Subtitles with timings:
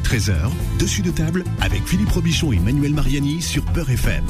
[0.00, 4.24] midi 13h, dessus de table avec Philippe Robichon et Manuel Mariani sur Peur FM.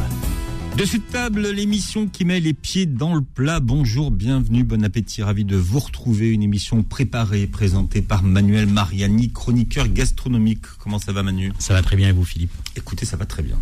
[0.76, 3.60] Dessus de table, l'émission qui met les pieds dans le plat.
[3.60, 6.30] Bonjour, bienvenue, bon appétit, ravi de vous retrouver.
[6.30, 10.64] Une émission préparée, présentée par Manuel Mariani, chroniqueur gastronomique.
[10.78, 11.52] Comment ça va Manu?
[11.58, 12.52] Ça va très bien et vous Philippe?
[12.76, 13.58] Écoutez, ça va très bien.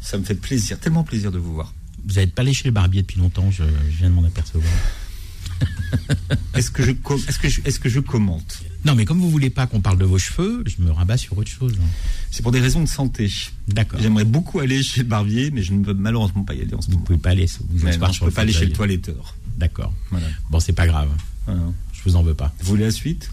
[0.00, 1.72] Ça me fait plaisir, tellement plaisir de vous voir.
[2.06, 4.72] Vous n'êtes pas allé chez le barbier depuis longtemps, je, je viens de m'en apercevoir.
[6.54, 8.62] Est-ce que, je est-ce, que je, est-ce que je commente?
[8.84, 11.36] Non, mais comme vous voulez pas qu'on parle de vos cheveux, je me rabats sur
[11.38, 11.76] autre chose.
[12.30, 13.30] C'est pour des raisons de santé.
[13.68, 14.00] D'accord.
[14.00, 16.80] J'aimerais beaucoup aller chez le barbier, mais je ne peux malheureusement pas y aller en
[16.80, 17.04] ce Vous moment.
[17.04, 19.36] pouvez pas aller vous Mais non, je peux pas aller chez le toiletteur.
[19.56, 19.92] D'accord.
[20.10, 20.26] Voilà.
[20.50, 21.08] Bon, c'est pas grave.
[21.46, 21.60] Voilà.
[21.92, 22.52] Je vous en veux pas.
[22.60, 23.30] Vous voulez la suite?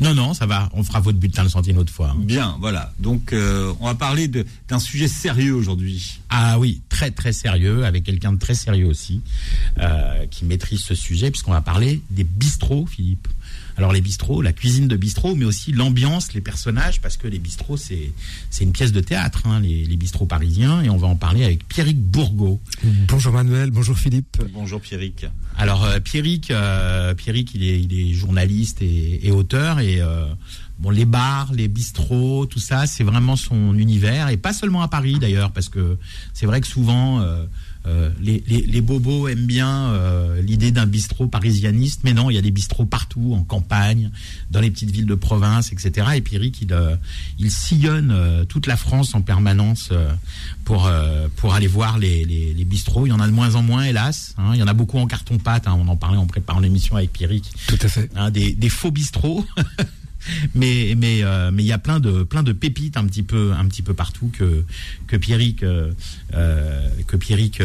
[0.00, 0.68] Non, non, ça va.
[0.72, 2.10] On fera votre bulletin de santé une autre fois.
[2.10, 2.16] hein.
[2.18, 2.92] Bien, voilà.
[2.98, 6.18] Donc, euh, on va parler d'un sujet sérieux aujourd'hui.
[6.28, 9.20] Ah oui, très très sérieux, avec quelqu'un de très sérieux aussi,
[9.78, 13.28] euh, qui maîtrise ce sujet, puisqu'on va parler des bistrots, Philippe.
[13.76, 17.38] Alors les bistrots, la cuisine de bistrot, mais aussi l'ambiance, les personnages, parce que les
[17.38, 18.12] bistrots, c'est
[18.50, 21.44] c'est une pièce de théâtre, hein, les, les bistrots parisiens, et on va en parler
[21.44, 22.60] avec Pierrick Bourgault.
[23.08, 24.42] Bonjour Manuel, bonjour Philippe.
[24.52, 25.26] Bonjour Pierrick.
[25.56, 30.26] Alors euh, Pierrick, euh, Pierrick, il est, il est journaliste et, et auteur et euh,
[30.78, 34.88] bon les bars, les bistrots, tout ça, c'est vraiment son univers et pas seulement à
[34.88, 35.98] Paris d'ailleurs parce que
[36.34, 37.44] c'est vrai que souvent euh,
[37.86, 42.34] euh, les, les, les bobos aiment bien euh, l'idée d'un bistrot parisianiste, mais non, il
[42.34, 44.10] y a des bistrots partout, en campagne,
[44.50, 46.06] dans les petites villes de province, etc.
[46.14, 46.96] Et Pierrick, il, euh,
[47.38, 50.12] il sillonne euh, toute la France en permanence euh,
[50.64, 53.06] pour, euh, pour aller voir les, les, les bistrots.
[53.06, 54.34] Il y en a de moins en moins, hélas.
[54.38, 54.52] hein.
[54.54, 55.66] Il y en a beaucoup en carton-pâte.
[55.66, 55.76] hein.
[55.78, 57.50] On en parlait en préparant l'émission avec Pierrick.
[57.66, 58.10] Tout à fait.
[58.14, 59.44] hein, des, des faux bistrots.
[60.54, 63.52] mais mais euh, mais il y a plein de plein de pépites un petit peu
[63.52, 64.64] un petit peu partout que
[65.06, 65.92] que Pierrick euh,
[66.34, 67.62] euh, que Pierrick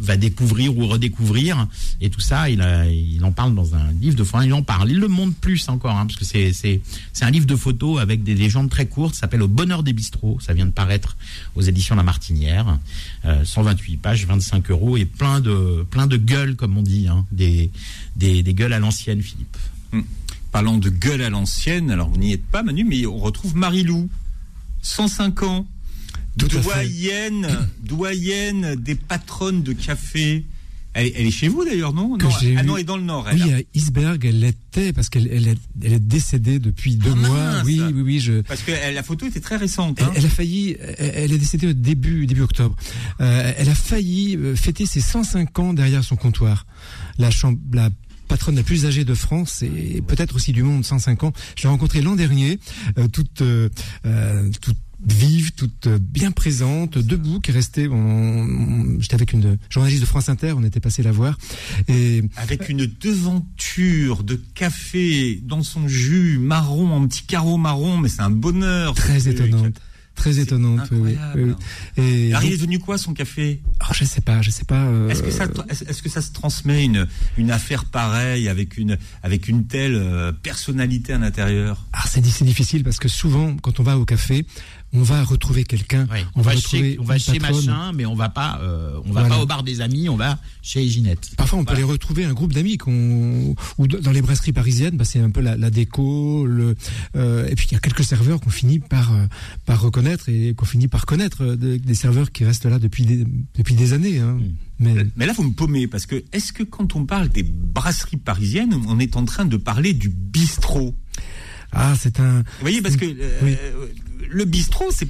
[0.00, 1.66] va découvrir ou redécouvrir.
[2.00, 4.90] Et tout ça il en parle dans un livre de enfin, il en parle.
[4.90, 6.80] Il le montre plus encore hein, parce que c'est c'est
[7.12, 9.14] c'est un livre de photos avec des légendes très courtes.
[9.14, 10.38] S'appelle au bonheur des bistrots.
[10.40, 11.16] Ça vient de paraître
[11.54, 12.78] aux éditions La Martinière.
[13.24, 17.24] Euh, 128 pages 25 euros et plein de plein de gueules comme on dit hein,
[17.32, 17.70] des,
[18.14, 19.56] des des gueules à l'ancienne Philippe
[20.52, 24.08] Parlant de gueule à l'ancienne, alors vous n'y êtes pas Manu, mais on retrouve Marie-Lou,
[24.82, 25.66] 105 ans,
[26.36, 27.48] doyenne,
[27.84, 30.44] doyenne des patronnes de café.
[30.98, 33.28] Elle, est- elle est chez vous d'ailleurs, non Ah non, elle est dans le Nord.
[33.28, 33.58] Elle, Oui, hein.
[33.58, 37.36] à Isberg, elle l'était parce qu'elle elle est, elle est décédée depuis deux Ah, mois.
[37.52, 37.66] mince.
[37.66, 38.18] Oui, oui, oui.
[38.18, 39.98] Je, Parce que la photo était très récente.
[40.00, 40.12] elle, hein.
[40.16, 42.74] elle a failli, elle, elle est décédée au début, début octobre.
[43.20, 46.64] Euh, elle a failli euh, fêter ses 105 ans derrière son comptoir.
[47.18, 47.90] La, chambre, la
[48.26, 51.32] patronne la plus âgée de France et peut-être aussi du monde, 105 ans.
[51.56, 52.58] Je l'ai rencontrée l'an dernier,
[52.98, 53.68] euh, toute, euh,
[54.04, 54.76] euh, toute
[55.06, 57.52] vive, toute euh, bien présente, debout, qui
[57.86, 61.36] on- J'étais avec une journaliste de France Inter, on était passé la voir.
[61.88, 68.08] Et Avec une devanture de café dans son jus marron, en petit carreau marron, mais
[68.08, 68.94] c'est un bonheur.
[68.94, 69.80] très étonnante.
[70.16, 71.16] Très étonnante, oui.
[71.96, 73.60] Et Alors, il est devenu quoi son café?
[73.82, 74.84] Oh, je sais pas, je sais pas.
[74.86, 77.06] euh, Est-ce que ça, est-ce est-ce que ça se transmet une
[77.36, 81.86] une affaire pareille avec une avec une telle euh, personnalité à l'intérieur?
[81.92, 84.46] Ah, c'est di- c'est difficile parce que souvent, quand on va au café,
[84.96, 86.06] on va retrouver quelqu'un.
[86.34, 89.20] On, va, retrouver chez, on va chez machin, mais on va pas, euh, on va
[89.20, 89.28] Voilà.
[89.28, 91.30] pas au bar des amis, on va chez Ginette.
[91.36, 95.04] Parfois, on peut aller retrouver un groupe d'amis qu'on ou dans les brasseries parisiennes, bah,
[95.04, 96.74] c'est un peu la, la déco, le
[97.16, 99.26] euh, et puis il y a quelques serveurs qu'on finit par euh,
[99.66, 103.26] par reconnaître et qu'on finit par connaître de- des serveurs qui restent là depuis des,
[103.56, 104.18] depuis des années.
[104.18, 104.38] Hein.
[104.40, 104.52] Mm.
[104.78, 108.18] Mais Mais là, vous me paumez parce que est-ce que quand on parle des brasseries
[108.18, 110.94] parisiennes, on est en train de parler du bistrot?
[111.72, 113.56] Ah, c'est un Vous voyez, parce que euh, Oui.
[114.30, 115.08] Le bistrot, c'est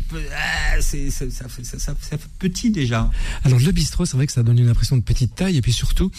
[0.80, 3.10] c'est- ça, ça, ça- fait petit déjà.
[3.44, 5.72] Alors le bistrot, c'est vrai que ça donne une impression de petite taille et puis
[5.72, 6.10] surtout,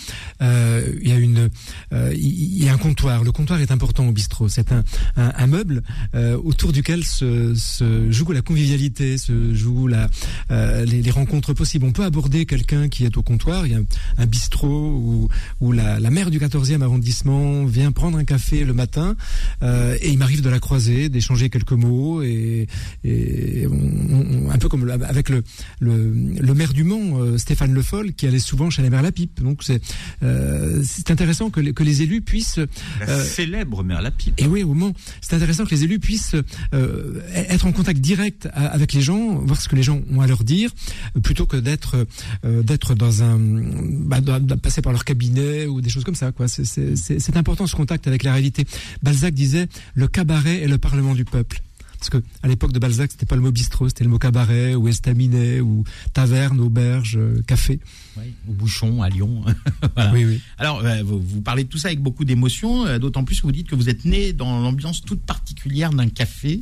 [0.41, 1.50] euh, il y a une,
[1.94, 3.24] euh, il y a un comptoir.
[3.24, 4.50] Le comptoir est important au bistrot.
[4.50, 4.84] C'est un,
[5.16, 5.84] un, un meuble
[6.16, 10.09] euh, autour duquel se, se joue la convivialité, se joue la,
[10.52, 11.86] euh, les, les rencontres possibles.
[11.86, 13.66] On peut aborder quelqu'un qui est au comptoir.
[13.66, 13.80] Il y a
[14.18, 15.30] un bistrot où,
[15.62, 19.16] où la, la maire du 14e arrondissement vient prendre un café le matin
[19.63, 22.68] euh, et il m'arrive de la croiser, d'échanger quelques mots et,
[23.04, 25.44] et on- on- un peu comme le- avec le,
[25.80, 29.01] le, le maire du Mans, euh, Stéphane Le Foll, qui allait souvent chez la mère
[29.01, 29.42] Lapipe.
[29.42, 29.81] Donc c'est
[30.24, 32.57] euh, c'est intéressant que les, que les élus puissent
[33.00, 34.34] La Euh, célèbre mère Lapipe.
[34.38, 36.36] et oui, au Mans, c'est intéressant que les élus puissent
[36.74, 40.22] euh, être en contact direct a- avec les gens, voir ce que les gens ont
[40.22, 40.72] à leur dire,
[41.16, 42.06] euh, plutôt que d'être
[42.45, 44.19] euh, d'être dans un bah,
[44.62, 46.31] passer par leur cabinet ou des choses comme ça.
[46.31, 48.66] Quoi, c'est important ce contact avec la réalité.
[49.04, 51.62] Balzac disait le cabaret est le parlement du peuple.
[51.99, 54.75] Parce que à l'époque de Balzac, c'était pas le mot bistrot, c'était le mot cabaret
[54.75, 55.83] ou estaminet ou
[56.13, 57.79] taverne, auberge, euh, café.
[58.17, 59.44] Ouais, au Bouchon, à Lyon.
[59.95, 60.11] Voilà.
[60.13, 60.41] Oui, oui.
[60.57, 63.47] Alors, euh, vous, vous parlez de tout ça avec beaucoup d'émotion, euh, d'autant plus que
[63.47, 66.61] vous dites que vous êtes né dans l'ambiance toute particulière d'un café.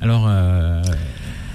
[0.00, 0.82] Alors, euh,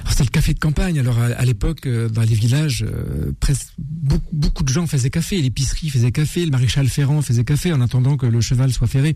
[0.09, 0.99] c'était le café de campagne.
[0.99, 5.41] Alors à, l'époque, euh, dans les villages, euh, presque beaucoup, beaucoup, de gens faisaient café.
[5.41, 9.15] L'épicerie faisait café, le maréchal Ferrand faisait café en attendant que le cheval soit ferré.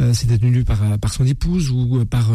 [0.00, 2.30] Euh, C'était tenu par, par son épouse ou par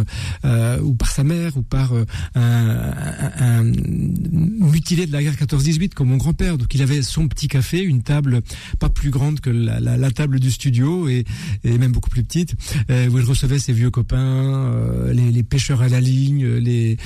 [0.84, 1.94] ou par sa mère ou par
[2.36, 2.94] un,
[3.40, 6.58] un, mutilé de la guerre 14-18 comme mon grand-père.
[6.58, 8.42] Donc il avait son petit café, une table
[8.80, 11.26] pas plus grande que la, la, la table du studio et,
[11.64, 12.56] et, même beaucoup plus petite,
[12.90, 14.74] où il recevait ses vieux copains,
[15.12, 16.98] les, les, pêcheurs à la ligne, les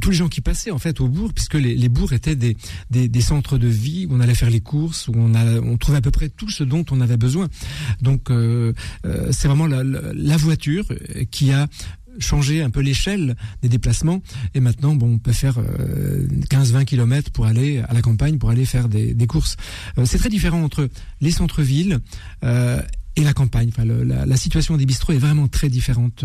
[0.00, 2.56] tous les gens qui passaient en fait au bourg, puisque les, les bourgs étaient des,
[2.90, 5.98] des, centres de vie où on allait faire les courses, où on, a, on trouvait
[5.98, 7.48] à peu près tout ce dont on avait besoin.
[8.00, 8.72] Donc euh,
[9.06, 10.86] euh c'est vraiment la, la, voiture
[11.30, 11.68] qui a
[12.18, 14.22] changé un peu l'échelle des déplacements.
[14.54, 18.50] Et maintenant bon on peut faire 15-20 euh, km pour aller à la campagne pour
[18.50, 19.56] aller faire des, des courses.
[19.98, 20.88] Euh, c'est très différent entre
[21.20, 22.00] les centres-villes
[23.16, 23.70] et la campagne.
[23.78, 26.24] La, la, situation des bistrots est vraiment très différente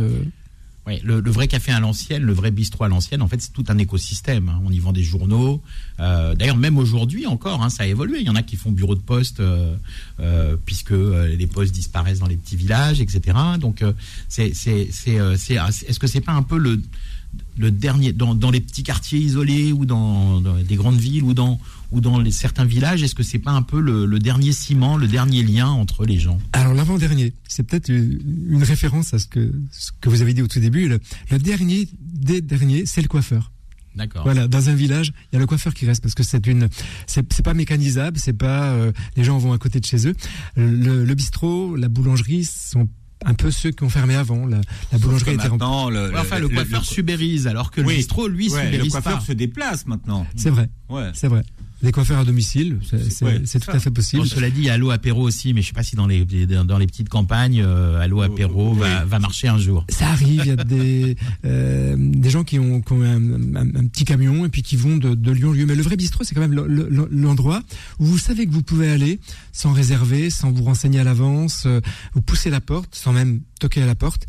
[0.88, 3.66] oui, le, vrai café à l'ancienne, le vrai bistrot à l'ancienne, en fait, c'est tout
[3.68, 4.50] un écosystème.
[4.50, 4.62] Hein.
[4.66, 5.62] On y vend des journaux.
[6.00, 8.20] Euh, d'ailleurs, même aujourd'hui encore, hein, ça a évolué.
[8.22, 9.76] Il y en a qui font bureau de poste euh,
[10.20, 13.38] euh, puisque les postes disparaissent dans les petits villages, etc.
[13.60, 13.84] Donc,
[14.28, 16.81] c'est, c'est, c'est, est-ce que c'est pas un peu le
[17.58, 21.34] le dernier dans, dans, les petits quartiers isolés ou dans, dans, des grandes villes ou
[21.34, 21.60] dans
[21.92, 24.96] ou dans les, certains villages Est-ce que c'est pas un peu le, le, dernier ciment,
[24.96, 26.40] le dernier lien entre les gens?
[26.54, 30.48] Alors l'avant-dernier, c'est peut-être une référence à ce que ce que vous avez dit au
[30.48, 30.88] tout début.
[30.88, 31.00] Le,
[31.31, 33.52] le dernier des derniers, c'est le coiffeur.
[33.96, 34.24] D'accord.
[34.24, 36.70] Voilà, dans un village, il y a le coiffeur qui reste parce que c'est une,
[37.08, 40.14] c'est pas mécanisable, c'est pas euh, les gens vont à côté de chez eux.
[40.56, 42.88] Le, le bistrot, la boulangerie sont
[43.25, 44.45] un peu ceux qui ont fermé avant.
[44.45, 44.62] La,
[44.92, 48.66] la boulangerie était maintenant, le, enfin, le, coiffeur subérise, alors que le bistrot, lui, ouais,
[48.66, 50.25] subérise Le coiffeur se déplace maintenant.
[50.36, 50.69] C'est vrai.
[50.89, 51.10] Ouais.
[51.13, 51.44] C'est vrai.
[51.81, 52.80] Des coiffeurs à domicile,
[53.46, 54.28] c'est tout à fait possible.
[54.28, 56.26] cela dit, il y a Allo Apéro aussi, mais je sais pas si dans les
[56.26, 59.86] dans les petites campagnes, euh, Allo Apéro va, va, marcher un jour.
[59.90, 61.16] Ça arrive, il y a des
[61.46, 64.98] euh, des gens qui ont, qui ont un, un, petit camion et puis qui vont
[64.98, 65.66] de, de lieu en lieu.
[65.66, 67.62] Mais le vrai bistrot, c'est quand même l'endroit
[68.00, 69.20] où vous savez que vous pouvez aller
[69.54, 71.80] sans réserver, sans vous renseigner à l'avance, euh,
[72.14, 74.26] vous poussez la porte, sans même toquer à la porte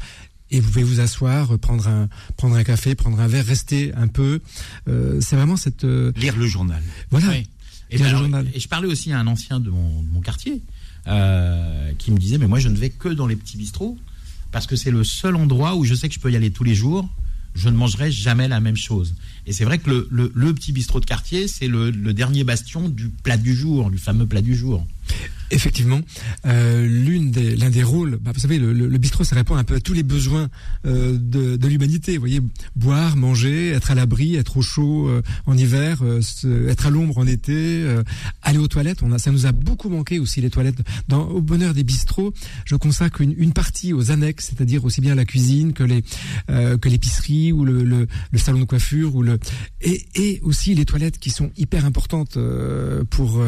[0.50, 4.08] et vous pouvez vous asseoir, prendre un prendre un café, prendre un verre, rester un
[4.08, 4.40] peu.
[4.88, 6.82] Euh, c'est vraiment cette euh, lire le journal.
[7.10, 7.36] Voilà.
[7.92, 8.46] Et, ben journal.
[8.54, 10.62] et je parlais aussi à un ancien de mon, de mon quartier
[11.08, 13.98] euh, qui me disait mais moi je ne vais que dans les petits bistrots
[14.52, 16.64] parce que c'est le seul endroit où je sais que je peux y aller tous
[16.64, 17.08] les jours.
[17.54, 19.14] Je ne mangerai jamais la même chose.
[19.46, 23.08] Et c'est vrai que le, le, petit bistrot de quartier, c'est le, dernier bastion du
[23.08, 24.86] plat du jour, du fameux plat du jour.
[25.52, 26.00] Effectivement,
[26.46, 29.74] euh, l'une des l'un des rôles, bah, vous savez, le, bistrot, ça répond un peu
[29.74, 30.48] à tous les besoins
[30.86, 32.14] euh, de, de l'humanité.
[32.14, 32.40] Vous voyez,
[32.76, 36.02] boire, manger, être à l'abri, être au chaud euh, en hiver,
[36.68, 37.84] être à l'ombre en été,
[38.42, 39.02] aller aux toilettes.
[39.02, 40.78] On a, ça nous a beaucoup manqué aussi les toilettes.
[41.10, 42.32] Au bonheur des bistrots,
[42.64, 46.02] je consacre une, une partie aux annexes, c'est-à-dire aussi bien la cuisine que les
[46.46, 48.06] que l'épicerie ou le, le,
[48.38, 49.22] salon de coiffure ou
[49.80, 52.38] et, aussi les toilettes qui sont hyper importantes
[53.10, 53.40] pour.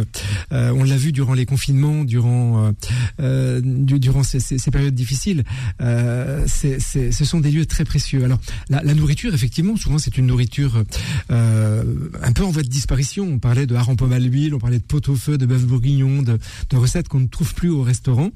[0.50, 2.72] on l'a vu durant les confinements durant euh,
[3.20, 4.40] euh durant ces,
[4.70, 5.44] périodes difficiles.
[5.80, 8.24] Euh, ce sont des lieux très précieux.
[8.24, 10.82] Alors la, nourriture, effectivement, souvent c'est une nourriture
[11.30, 11.84] euh,
[12.22, 13.24] un peu en voie de disparition.
[13.24, 15.64] On parlait de hareng pomme à l'huile, on parlait de pot au feu, de bœuf
[15.64, 16.38] bourguignon, de,
[16.72, 18.30] recettes qu'on ne trouve plus au restaurant.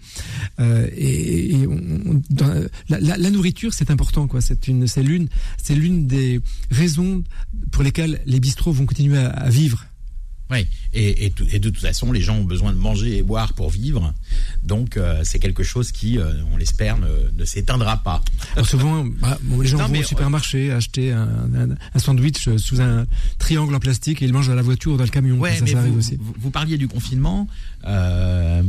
[0.60, 1.66] Euh, et,
[2.88, 4.26] la, la, nourriture, c'est important.
[4.26, 4.40] quoi.
[4.40, 5.28] C'est une, c'est l'une,
[5.62, 7.23] c'est l'une des raisons
[7.73, 9.85] pour lesquelles les bistrots vont continuer à, à vivre
[10.49, 13.52] oui, et, et, et, de toute façon, les gens ont besoin de manger et boire
[13.55, 14.14] pour vivre.
[14.62, 18.23] Donc, euh, c'est quelque chose qui, euh, on l'espère, ne, ne s'éteindra pas.
[18.55, 22.49] Alors souvent, bah, bon, les gens non, vont au supermarché acheter un, un, un, sandwich
[22.59, 23.07] sous un
[23.38, 25.37] triangle en plastique et ils mangent à la voiture ou dans le camion.
[25.37, 26.16] Ouais, ça, mais ça vous, aussi.
[26.21, 27.49] Vous, vous, parliez du confinement.
[27.85, 28.62] Euh,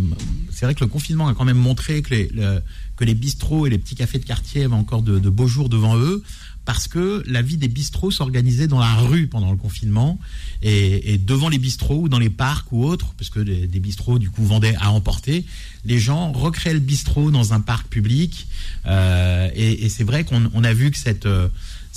[0.50, 2.60] c'est vrai que le confinement a quand même montré que les, le,
[2.96, 5.70] que les bistrots et les petits cafés de quartier avaient encore de, de beaux jours
[5.70, 6.24] devant eux
[6.68, 10.20] parce que la vie des bistrots s'organisait dans la rue pendant le confinement
[10.62, 14.20] et, devant les bistrots ou dans les parcs ou autres, parce que des, des bistrots
[14.20, 15.46] du coup vendaient à emporter,
[15.86, 18.48] les gens recréaient le bistrot dans un parc public.
[18.86, 21.26] Euh, et, c'est vrai qu'on on a vu que cette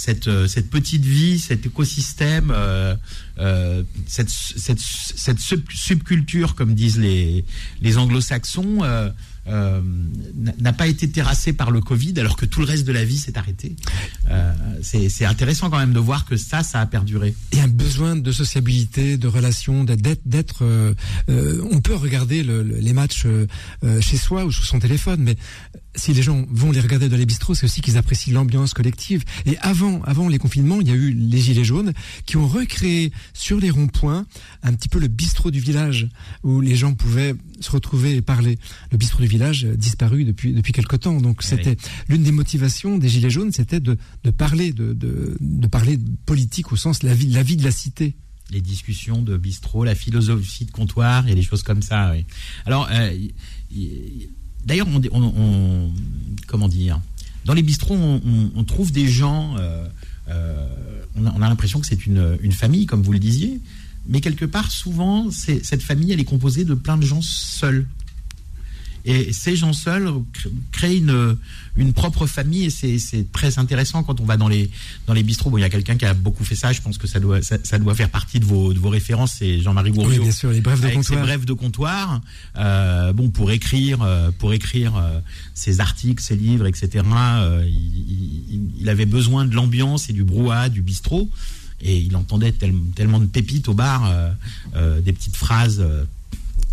[0.00, 2.94] cette, cette petite vie, cet écosystème, euh,
[3.38, 4.30] euh, cette,
[5.68, 7.44] subculture, comme disent les,
[7.98, 9.10] anglo-saxons, euh,
[9.50, 9.80] euh,
[10.58, 13.18] n'a pas été terrassé par le Covid alors que tout le reste de la vie
[13.18, 13.76] s'est arrêté.
[14.30, 14.52] Euh,
[14.82, 17.34] c'est intéressant quand même de voir que ça, ça a perduré.
[17.52, 20.64] Il y a un besoin de sociabilité, de relation, d'être.
[20.64, 20.94] Euh,
[21.70, 23.26] on peut regarder le, le, les matchs
[24.00, 25.36] chez soi ou sur son téléphone, mais
[25.96, 29.24] si les gens vont les regarder dans les bistrots, c'est aussi qu'ils apprécient l'ambiance collective.
[29.46, 31.92] Et avant, avant les confinements, il y a eu les gilets jaunes
[32.26, 34.26] qui ont recréé sur les ronds-points
[34.62, 36.08] un petit peu le bistrot du village
[36.42, 38.58] où les gens pouvaient se retrouver et parler.
[38.92, 41.20] Le bistrot du village disparu depuis depuis quelque temps.
[41.20, 41.76] Donc c'était oui.
[42.08, 46.72] l'une des motivations des gilets jaunes, c'était de de parler de, de, de parler politique
[46.72, 48.16] au sens la vie, la vie de la cité
[48.50, 52.10] les discussions de bistrot, la philosophie de comptoir et des choses comme ça.
[52.10, 52.26] Oui.
[52.66, 53.16] Alors, euh,
[54.64, 55.90] d'ailleurs, on,
[56.46, 57.00] comment dire
[57.44, 59.56] Dans les bistrots, on, trouve des gens.
[59.58, 59.86] Euh,
[60.28, 60.66] euh,
[61.16, 63.60] on a, a l'impression que c'est une, une, famille, comme vous le disiez,
[64.08, 67.86] mais quelque part, souvent, cette famille, elle est composée de plein de gens seuls.
[69.04, 70.10] Et ces gens seuls
[70.72, 71.36] créent une,
[71.76, 74.70] une propre famille et c'est très intéressant quand on va dans les,
[75.06, 75.50] dans les bistrots.
[75.50, 77.40] Bon, il y a quelqu'un qui a beaucoup fait ça, je pense que ça doit,
[77.42, 80.10] ça, doit faire partie de vos, de vos références, c'est Jean-Marie Gouriot.
[80.10, 81.04] Oui, bien sûr, les brèves de comptoir.
[81.04, 82.20] Ses brèves de comptoir.
[82.56, 85.20] Euh, bon, pour écrire, euh, pour écrire euh,
[85.54, 90.68] ses articles, ses livres, etc., euh, il, il, avait besoin de l'ambiance et du brouhaha
[90.68, 91.28] du bistrot.
[91.82, 94.12] Et il entendait tellement de pépites au bar,
[95.02, 95.82] des petites phrases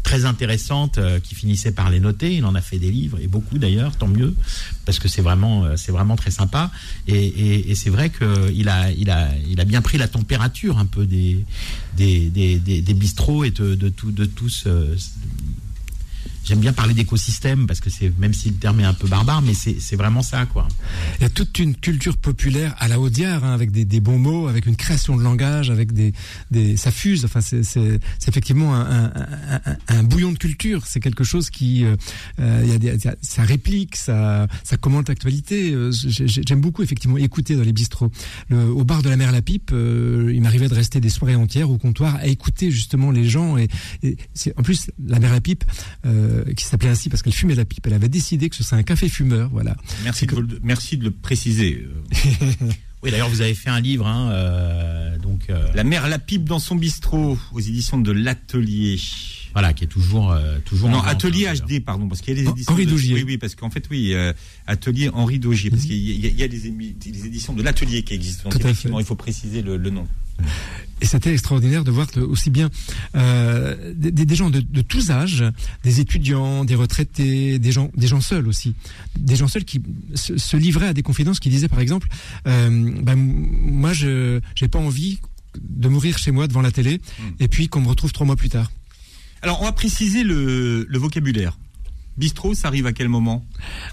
[0.04, 2.34] très intéressante euh, qui finissait par les noter.
[2.36, 4.34] Il en a fait des livres et beaucoup d'ailleurs, tant mieux,
[4.86, 6.72] parce que c'est vraiment, euh, c'est vraiment très sympa.
[7.08, 11.06] Et, c'est vrai qu'il a, il a, il a bien pris la température un peu
[11.06, 11.46] des,
[11.96, 14.66] des, des, bistrots et de, de tout, de tous
[16.48, 19.42] j'aime bien parler d'écosystème parce que c'est même si le terme est un peu barbare,
[19.42, 20.68] mais c'est vraiment ça quoi.
[21.20, 24.18] Il y a toute une culture populaire à la Audiard hein, avec des, des, bons
[24.18, 26.14] mots, avec une création de langage, avec des,
[26.52, 27.26] des ça fuse.
[27.26, 29.12] Enfin, c'est effectivement un, un,
[29.66, 30.88] un, un, bouillon de culture.
[30.88, 31.96] C'est quelque chose qui, euh,
[32.40, 35.72] euh y a des, ça réplique, ça, ça commente l'actualité.
[35.72, 38.12] Euh, j'aime beaucoup effectivement écouter dans les bistrots.
[38.50, 41.36] Le, au bar de la mer La Pipe, euh, il m'arrivait de rester des soirées
[41.36, 43.68] entières au comptoir à écouter justement les gens et,
[44.04, 44.18] et
[44.56, 45.64] en plus la mer La Pipe.
[46.06, 47.86] Euh, euh, qui s'appelait ainsi parce qu'elle fumait la pipe.
[47.88, 49.76] Elle avait décidé que ce serait un café fumeur, voilà.
[50.04, 51.88] Merci, de, merci de le préciser.
[53.04, 55.50] oui, d'ailleurs, vous avez fait un livre, hein, euh, donc.
[55.50, 59.00] Euh, la mère la pipe dans son bistrot, aux éditions de l'Atelier.
[59.54, 60.90] Voilà, qui est toujours toujours.
[60.90, 62.74] Non, Atelier HD, pardon, parce qu'il y a des éditions.
[62.74, 63.16] Henri Daugier.
[63.16, 64.14] Oui, oui, parce qu'en fait, oui,
[64.68, 68.50] Atelier Henri Daugier, parce qu'il y, a des, éditions de l'Atelier qui existent.
[68.50, 70.08] Donc, effectivement, il faut préciser le, le nom.
[71.00, 72.72] Et c'était extraordinaire de voir aussi bien
[73.16, 75.44] euh, des, des, gens de, de, tous âges,
[75.84, 78.74] des étudiants, des retraités, des gens, des gens seuls aussi,
[79.16, 79.82] des gens seuls qui
[80.16, 82.08] se, se livraient à des confidences, qui disaient par exemple,
[82.48, 85.20] euh, ben, moi je j'ai pas envie
[85.62, 87.24] de mourir chez moi devant la télé, mmh.
[87.42, 88.72] et puis qu'on me retrouve trois mois plus tard.
[89.44, 91.60] Alors on va préciser le, le vocabulaire.
[92.18, 93.46] Bistrot, ça arrive à quel moment?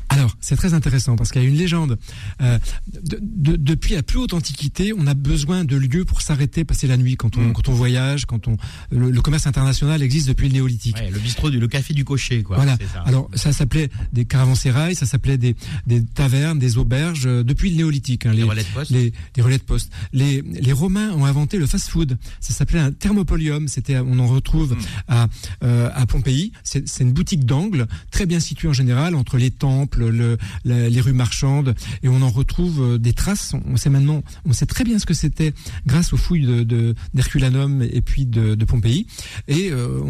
[0.08, 1.98] Alors, c'est très intéressant parce qu'il y a une légende.
[2.40, 2.58] Euh,
[2.92, 6.86] de, de, depuis la plus haute antiquité, on a besoin de lieux pour s'arrêter, passer
[6.86, 7.52] la nuit quand on, mm.
[7.52, 8.56] quand on voyage, quand on
[8.90, 10.96] le, le, commerce international existe depuis le néolithique.
[10.96, 12.56] Ouais, le bistrot, du, le café du cocher, quoi.
[12.56, 12.76] Voilà.
[12.92, 13.00] Ça.
[13.02, 15.54] Alors, ça s'appelait des caravansérails, ça s'appelait des,
[15.86, 18.26] des tavernes, des auberges euh, depuis le néolithique.
[18.26, 18.90] Hein, les, les, relais de poste.
[18.90, 19.92] Les, les, relais de poste.
[20.12, 22.16] Les, les Romains ont inventé le fast-food.
[22.40, 23.68] Ça s'appelait un thermopolium.
[23.68, 24.78] C'était, on en retrouve mm.
[25.08, 25.28] à,
[25.62, 26.52] euh, à Pompéi.
[26.62, 31.12] C'est une boutique d'angle très bien situé en général entre les temples, le, les rues
[31.12, 33.54] marchandes, et on en retrouve euh, des traces.
[33.66, 35.52] On sait maintenant, on sait très bien ce que c'était
[35.84, 39.08] grâce aux fouilles de d'Herculanum et puis de, de Pompéi.
[39.48, 40.00] Et euh,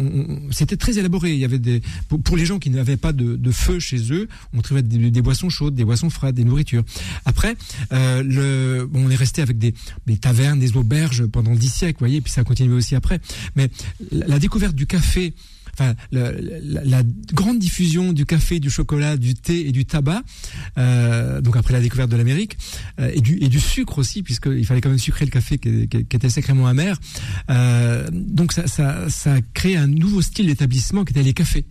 [0.51, 1.33] c'était très élaboré.
[1.33, 4.27] Il y avait des pour, les gens qui n'avaient pas de, de, feu chez eux,
[4.53, 6.83] on trouvait des, boissons chaudes, des boissons froides, des nourritures.
[7.25, 7.57] Après,
[7.91, 9.73] euh, le, bon, on est resté avec des,
[10.05, 13.19] des tavernes, des auberges pendant dix siècles, voyez, et puis ça a continué aussi après.
[13.55, 13.71] Mais
[14.11, 15.33] la, la découverte du café
[15.77, 17.03] enfin, la, la, la,
[17.33, 20.21] grande diffusion du café, du chocolat, du thé et du tabac,
[20.77, 22.57] euh, donc après la découverte de l'Amérique,
[22.99, 25.87] euh, et, du, et du sucre aussi, puisqu'il fallait quand même sucrer le café qui,
[25.87, 26.99] qui, qui était sacrément amer.
[27.49, 31.65] Euh, donc ça, ça, ça a créé un nouveau style d'établissement qui était les cafés.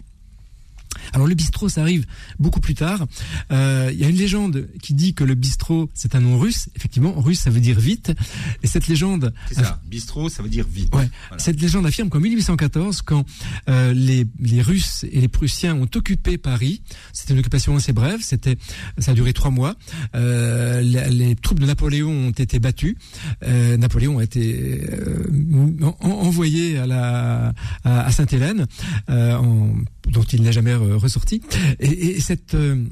[1.13, 2.07] Alors le bistrot, ça arrive
[2.39, 3.07] beaucoup plus tard.
[3.53, 6.69] Euh, il y a une légende qui dit que le bistrot, c'est un nom russe.
[6.77, 8.13] Effectivement, russe, ça veut dire vite.
[8.63, 9.33] Et cette légende...
[9.49, 10.95] C'est ça, bistrot, ça veut dire vite.
[10.95, 11.09] Ouais.
[11.39, 13.25] Cette légende affirme qu'en 1814, quand
[13.69, 16.83] euh, les, les Russes et les Prussiens ont occupé Paris,
[17.13, 18.57] c'était une occupation assez brève, c'était,
[18.99, 19.75] ça a duré trois mois,
[20.15, 22.97] euh, les, les, troupes de Napoléon ont été battues.
[23.43, 24.81] Napoléon a été
[26.01, 28.67] envoyé à, la, à, à Sainte-Hélène
[29.09, 31.43] dont il n'a jamais ressorti.
[31.81, 32.85] Et, et cette euh,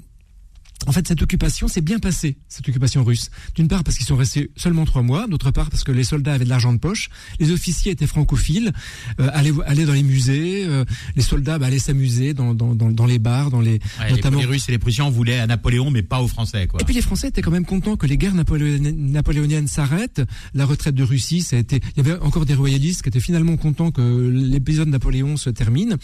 [0.86, 3.30] en fait, cette occupation s'est bien passée, cette occupation russe.
[3.54, 6.34] D'une part parce qu'ils sont restés seulement trois mois, d'autre part parce que les soldats
[6.34, 8.72] avaient de l'argent de poche, les officiers étaient francophiles,
[9.20, 10.84] euh, allaient, allaient dans les musées, euh,
[11.14, 13.80] les soldats bah, allaient s'amuser dans, dans, dans, dans, les bars, dans les...
[14.00, 14.40] Ouais, notamment...
[14.40, 16.66] Les Russes et les Prussiens voulaient à Napoléon, mais pas aux Français.
[16.66, 16.80] Quoi.
[16.80, 20.22] Et puis les Français étaient quand même contents que les guerres napoléoniennes s'arrêtent,
[20.54, 21.80] la retraite de Russie, ça a été...
[21.96, 25.50] Il y avait encore des royalistes qui étaient finalement contents que l'épisode de Napoléon se
[25.50, 25.96] termine.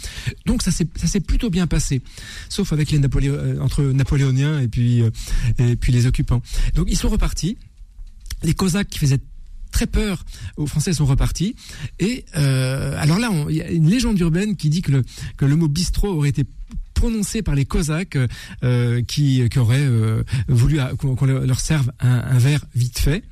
[0.47, 2.03] Donc ça s'est plutôt bien passé,
[2.49, 5.11] sauf avec les euh, entre napoléoniens et et puis, euh,
[5.59, 6.43] et puis les occupants.
[6.75, 7.57] Donc ils sont repartis.
[8.43, 9.21] Les Cosaques qui faisaient
[9.73, 10.25] très peur
[10.57, 11.57] aux Français sont repartis.
[11.99, 15.05] Et euh, alors là, il y a une légende urbaine qui dit que le,
[15.37, 16.45] que le mot bistrot aurait été
[16.95, 18.19] prononcée par les Cosaques
[18.63, 19.89] euh, qui, qui auraient
[20.49, 23.23] voulu qu'on leur serve un, verre vite fait.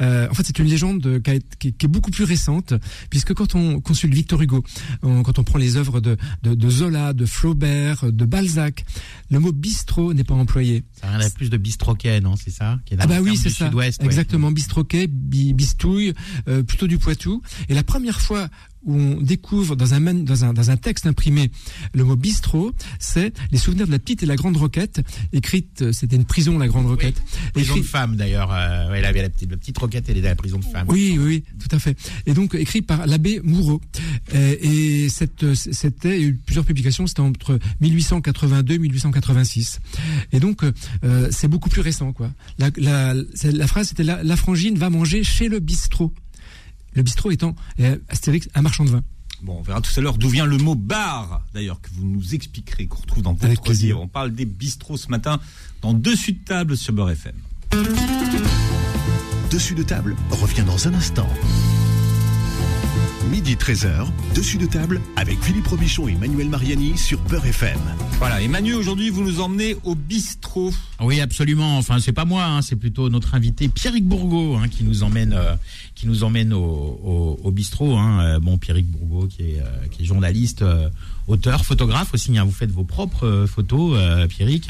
[0.00, 1.22] Euh, en fait, c'est une légende
[1.58, 2.74] qui, est beaucoup plus récente,
[3.10, 4.64] puisque quand on consulte Victor Hugo,
[5.02, 8.84] on, quand on prend les œuvres de, de, de, Zola, de Flaubert, de Balzac,
[9.30, 10.84] le mot bistrot n'est pas employé.
[11.00, 13.36] Ça a rien à plus de bistroquet, non C'est ça qui est Ah bah oui,
[13.36, 13.70] c'est ça.
[14.00, 14.54] Exactement, ouais.
[14.54, 16.14] bistroquet, bistouille,
[16.48, 17.42] euh, plutôt du Poitou.
[17.68, 18.48] Et la première fois
[18.84, 21.50] où on découvre dans un, dans un, dans un texte imprimé
[21.94, 25.00] le mot bistrot, c'est les souvenirs de la petite et la grande roquette,
[25.32, 27.20] écrite, euh, c'était une prison, la grande roquette.
[27.56, 30.26] Oui, prison de femme d'ailleurs, euh, elle avait la petite, la petite roquette, elle était
[30.26, 30.86] à la prison de femme.
[30.88, 31.96] Oui, oui, tout à fait.
[32.26, 33.80] Et donc écrit par l'abbé Moureau.
[34.32, 39.80] Et, et cette, c'était, il y a eu plusieurs publications, c'était entre 1882 et 1886.
[40.32, 40.62] Et donc,
[41.04, 42.30] euh, c'est beaucoup plus récent, quoi.
[42.58, 46.12] La, la, la phrase, c'était la, la frangine va manger chez le bistrot.
[46.94, 49.02] Le bistrot étant euh, Astérix, un marchand de vin.
[49.42, 52.34] Bon, on verra tout à l'heure d'où vient le mot bar, d'ailleurs, que vous nous
[52.34, 54.00] expliquerez, qu'on retrouve dans votre livre.
[54.00, 55.38] On parle des bistrots ce matin
[55.82, 57.34] dans Dessus de table sur Beurre FM.
[59.50, 61.28] Dessus de table revient dans un instant.
[63.30, 67.78] Midi 13h, dessus de table avec Philippe Robichon et Emmanuel Mariani sur Peur FM.
[68.18, 70.72] Voilà, Emmanuel, aujourd'hui vous nous emmenez au bistrot.
[71.00, 71.78] Oui, absolument.
[71.78, 75.32] Enfin, c'est pas moi, hein, c'est plutôt notre invité Pierrick Bourgault hein, qui nous emmène,
[75.32, 75.54] euh,
[75.94, 77.96] qui nous emmène au, au, au bistrot.
[77.96, 78.20] Hein.
[78.20, 80.62] Euh, bon, Pierrick Bourgault qui est, euh, qui est journaliste.
[80.62, 80.88] Euh,
[81.26, 82.36] auteur, photographe aussi.
[82.36, 84.68] Hein, vous faites vos propres euh, photos, euh, Pierrick.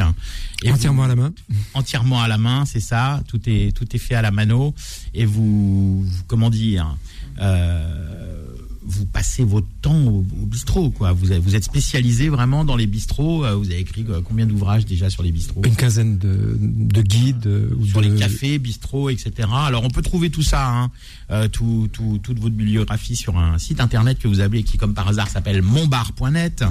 [0.63, 1.33] Et entièrement vous, à la main.
[1.75, 3.23] Entièrement à la main, c'est ça.
[3.29, 4.75] Tout est tout est fait à la mano.
[5.15, 6.97] Et vous, vous comment dire
[7.41, 11.13] euh, vous passez votre temps au, au bistrot, quoi.
[11.13, 13.45] Vous, avez, vous êtes spécialisé vraiment dans les bistrots.
[13.57, 15.63] Vous avez écrit combien d'ouvrages déjà sur les bistrots?
[15.65, 17.47] Une quinzaine de, de guides.
[17.47, 18.09] Euh, sur de...
[18.09, 19.49] les cafés, bistrots, etc.
[19.53, 20.91] Alors on peut trouver tout ça, hein,
[21.31, 24.95] euh, tout, tout, toute votre bibliographie sur un site internet que vous avez, qui comme
[24.95, 26.65] par hasard s'appelle monbar.net,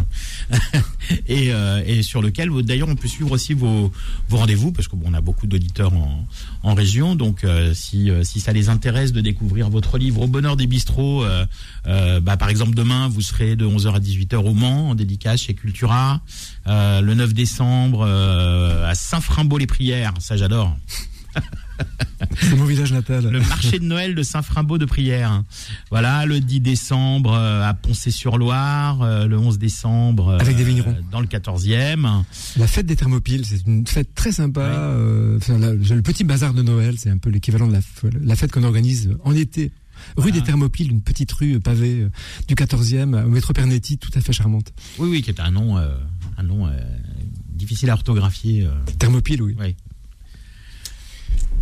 [1.27, 3.91] et, euh, et sur lequel d'ailleurs on peut suivre aussi vos,
[4.29, 6.27] vos rendez-vous, parce qu'on bon, a beaucoup d'auditeurs en,
[6.63, 7.15] en région.
[7.15, 11.23] Donc euh, si, si ça les intéresse de découvrir votre livre Au bonheur des bistrots,
[11.23, 11.45] euh,
[12.21, 15.53] bah, par exemple, demain, vous serez de 11h à 18h au Mans, en dédicace chez
[15.53, 16.21] Cultura.
[16.67, 20.13] Euh, le 9 décembre, euh, à Saint-Frimbault-les-Prières.
[20.19, 20.75] Ça, j'adore.
[22.39, 23.27] C'est mon village natal.
[23.29, 25.43] Le marché de Noël de Saint-Frimbault-de-Prières.
[25.89, 30.95] Voilà, le 10 décembre euh, à Poncé-sur-Loire, euh, le 11 décembre euh, avec des vignerons
[31.11, 32.23] dans le 14e.
[32.57, 34.91] La fête des Thermopyles, c'est une fête très sympa.
[35.47, 35.55] Oui.
[35.57, 37.79] le petit bazar de Noël, c'est un peu l'équivalent de la,
[38.21, 39.71] la fête qu'on organise en été
[40.15, 40.31] Rue voilà.
[40.31, 42.09] des Thermopyles, une petite rue pavée euh,
[42.47, 44.73] du 14e, au métro Pernetti, tout à fait charmante.
[44.99, 45.95] Oui, oui, qui est un nom, euh,
[46.37, 46.71] un nom euh,
[47.49, 48.67] difficile à orthographier.
[48.99, 49.55] Thermopyles, oui.
[49.59, 49.75] oui.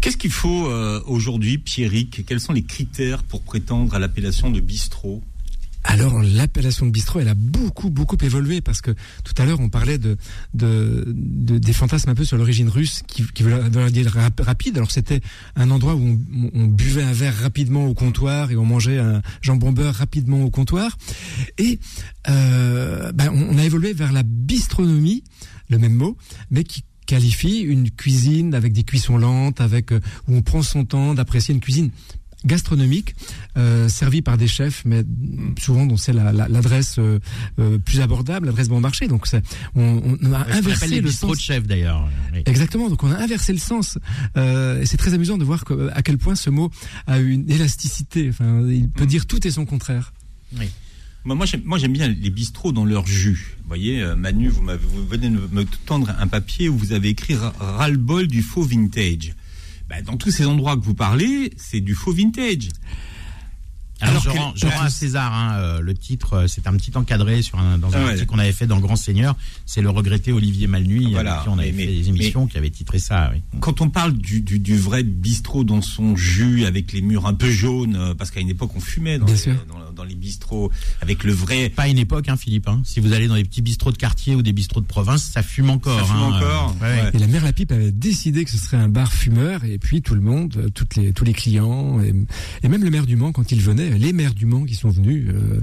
[0.02, 2.26] Qu'est-ce qu'il faut euh, aujourd'hui, Pierrick?
[2.26, 5.22] Quels sont les critères pour prétendre à l'appellation de bistrot?
[5.84, 8.92] Alors l'appellation de bistrot, elle a beaucoup beaucoup évolué parce que
[9.24, 10.18] tout à l'heure on parlait de,
[10.54, 14.78] de, de, des fantasmes un peu sur l'origine russe qui, qui veut dire rapide.
[14.78, 15.22] Alors c'était
[15.56, 16.20] un endroit où
[16.54, 20.50] on, buvait un verre rapidement au comptoir et on mangeait un jambon beurre rapidement au
[20.50, 20.98] comptoir.
[21.58, 21.80] Et
[22.30, 25.24] euh, ben, on, on a évolué vers la bistronomie,
[25.70, 26.18] le même mot,
[26.50, 30.86] mais qui qualifie une cuisine avec des cuissons lentes, avec euh, où on prend son
[30.86, 31.92] temps d'apprécier une cuisine
[32.46, 33.16] gastronomique
[33.58, 35.04] euh, servi par des chefs mais
[35.60, 37.20] souvent dont c'est l'adresse la, la,
[37.60, 39.26] euh, plus abordable l'adresse bon marché donc
[39.76, 42.42] on, on, a inversé le sens de chef d'ailleurs oui.
[42.46, 43.98] exactement donc on a inversé le sens
[44.38, 46.72] euh, et c'est très amusant de voir que, à quel point ce mot
[47.08, 49.08] a une élasticité enfin il peut mmh.
[49.08, 50.14] dire tout et son contraire
[50.58, 50.68] oui.
[51.24, 53.58] Moi, moi j'aime bien les bistrots dans leur jus.
[53.62, 57.10] Vous voyez, euh, Manu, vous, vous venez de me tendre un papier où vous avez
[57.10, 59.36] écrit ras-le-bol du faux vintage.
[59.92, 62.70] Ben, dans tous ces endroits que vous parlez, c'est du faux vintage.
[64.02, 66.92] Alors, Alors je, rends, je rends à César hein, euh, le titre, c'est un petit
[66.96, 68.10] encadré sur un, dans un ah ouais.
[68.12, 69.36] article qu'on avait fait dans Grand Seigneur.
[69.66, 71.34] C'est le regretté Olivier Malnuit, voilà.
[71.34, 73.32] avec qui on avait mais, fait des émissions qui avaient titré ça.
[73.34, 73.42] Oui.
[73.60, 77.36] Quand on parle du, du, du, vrai bistrot dans son jus, avec les murs un
[77.36, 80.72] peu jaunes, euh, parce qu'à une époque on fumait dans, les, dans, dans, les bistrots,
[81.02, 81.70] avec le vrai.
[81.70, 82.68] Pas une époque, hein, Philippe.
[82.68, 82.82] Hein.
[82.84, 85.44] Si vous allez dans les petits bistrots de quartier ou des bistrots de province, ça
[85.44, 86.00] fume encore.
[86.00, 86.76] Ça fume hein, encore.
[86.82, 87.12] Euh, ouais.
[87.14, 90.02] Et la mère La Pipe avait décidé que ce serait un bar fumeur, et puis
[90.02, 92.14] tout le monde, toutes les, tous les clients, et,
[92.64, 94.90] et même le maire du Mans, quand il venait, les maires du Mans qui sont
[94.90, 95.62] venus euh,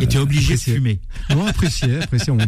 [0.00, 0.72] étaient obligés apprécier.
[0.72, 1.00] de fumer.
[1.30, 2.32] Non, apprécier, apprécier.
[2.32, 2.38] On,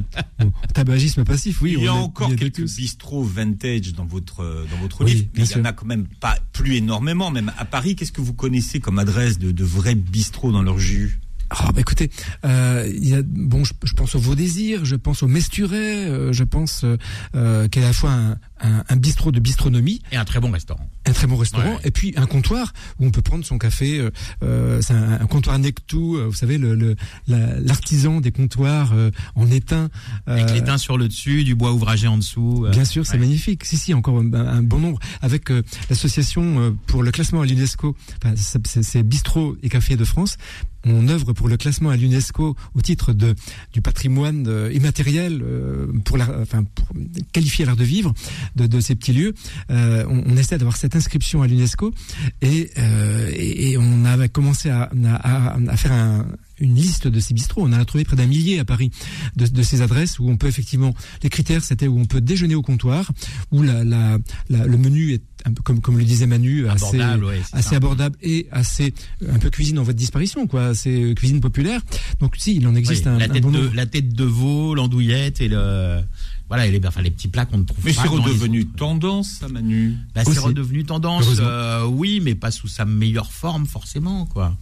[0.45, 1.75] on, tabagisme passif, oui.
[1.79, 2.77] Il y a on encore quelques tous.
[2.77, 6.07] bistrots vintage dans votre dans votre oui, livre, mais il y en a quand même
[6.21, 7.31] pas plus énormément.
[7.31, 10.79] Même à Paris, qu'est-ce que vous connaissez comme adresse de, de vrais bistrots dans leur
[10.79, 11.21] jus?
[11.51, 12.11] Oh, bah écoutez,
[12.45, 16.31] euh, y a, bon, je, je, pense au Vos Désirs, je pense au Mesturet, euh,
[16.31, 16.85] je pense
[17.35, 20.89] euh, qu'à la fois un, un, un bistrot de bistronomie Et un très bon restaurant.
[21.07, 21.79] un très bon restaurant Ouais.
[21.85, 23.99] et puis un comptoir où on peut prendre son café.
[23.99, 24.11] euh,
[24.43, 28.93] euh, c'est un, un comptoir Nectou, euh, vous savez le le- la- l'artisan des comptoirs
[28.95, 29.89] euh, en étain.
[30.27, 32.67] Avec euh, l'étain sur le dessus, du bois ouvragé en dessous.
[32.71, 33.19] Bien sûr, c'est ouais.
[33.21, 33.65] magnifique.
[33.65, 34.99] Si, si, encore un, un bon nombre.
[35.23, 35.51] Avec
[35.91, 40.37] l'association pour le classement à l'UNESCO, enfin, c'est- Bistrot et Café de France.
[40.85, 43.35] On œuvre pour le classement à l'UNESCO au titre de
[43.73, 45.43] du patrimoine immatériel
[46.05, 46.87] pour, la, enfin, pour
[47.33, 48.15] qualifier l'art de vivre
[48.57, 49.35] de, de ces petits lieux.
[49.71, 51.93] Euh, on, on essaie d'avoir cette inscription à l'UNESCO
[52.43, 54.91] et, euh, et, et on avait commencé à,
[55.23, 56.27] à, faire un,
[56.61, 57.63] une liste de ces bistrots.
[57.63, 58.91] On en a trouvé près d'un millier à Paris
[59.37, 60.95] de, de ces adresses où on peut effectivement.
[61.23, 63.11] Les critères, c'était où on peut déjeuner au comptoir,
[63.53, 64.19] où la, la,
[64.51, 67.57] la- le menu est un peu comme comme le disait Manu, assez Abordable, ouais, c'est
[67.57, 67.77] assez ça.
[67.77, 68.93] abordable et assez
[69.31, 70.75] un peu cuisine en voie de disparition, quoi.
[70.75, 71.81] C'est euh, cuisine populaire.
[72.19, 73.75] Donc si, il en existe Oui, un, la, un tête bon de, nombre.
[73.75, 76.01] la tête de veau, l'andouillette et le.
[76.49, 78.03] Voilà, et les, enfin, les petits plats qu'on ne trouve Mais pas.
[78.03, 79.97] c'est dans les redevenu tendance, ça, Manu.
[80.15, 84.57] Bah, c'est redevenu tendance, euh, oui, mais pas sous sa meilleure forme forcément, quoi.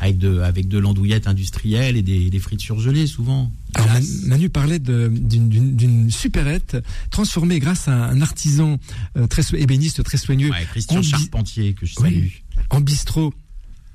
[0.00, 3.50] Avec de, avec de l'andouillette industrielle et des, des frites surgelées souvent.
[3.74, 3.88] Alors.
[4.26, 6.76] Manu parlait d'une- supérette
[7.10, 8.78] transformée grâce à un artisan
[9.16, 12.10] euh, très ébéniste très soigneux Ouais, Christian Charpentier que je Oui.
[12.12, 12.28] salue.
[12.70, 13.32] en bistrot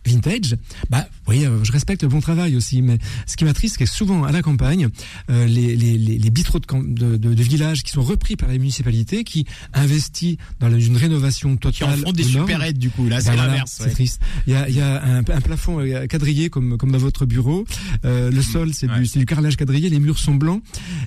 [0.05, 0.57] vintage,
[0.89, 3.89] bah, voyez, euh, je respecte le bon travail aussi, mais ce qui m'attriste, c'est que
[3.89, 4.89] souvent à la campagne,
[5.29, 8.59] euh, les, les, les, les bistrots de, de, de, villages qui sont repris par les
[8.59, 11.99] municipalités, qui investissent dans une rénovation Qui en totale.
[11.99, 13.77] font des supérettes du coup, là c'est Ben voilà, l'inverse.
[13.81, 14.21] c'est triste.
[14.47, 17.25] Il y a, il y a un, un plafond euh, quadrillé comme, comme dans votre
[17.25, 17.65] bureau.
[18.05, 19.01] Euh, le sol, c'est ouais.
[19.01, 19.89] du, carrelage quadrillé.
[19.89, 20.61] Les murs sont blancs.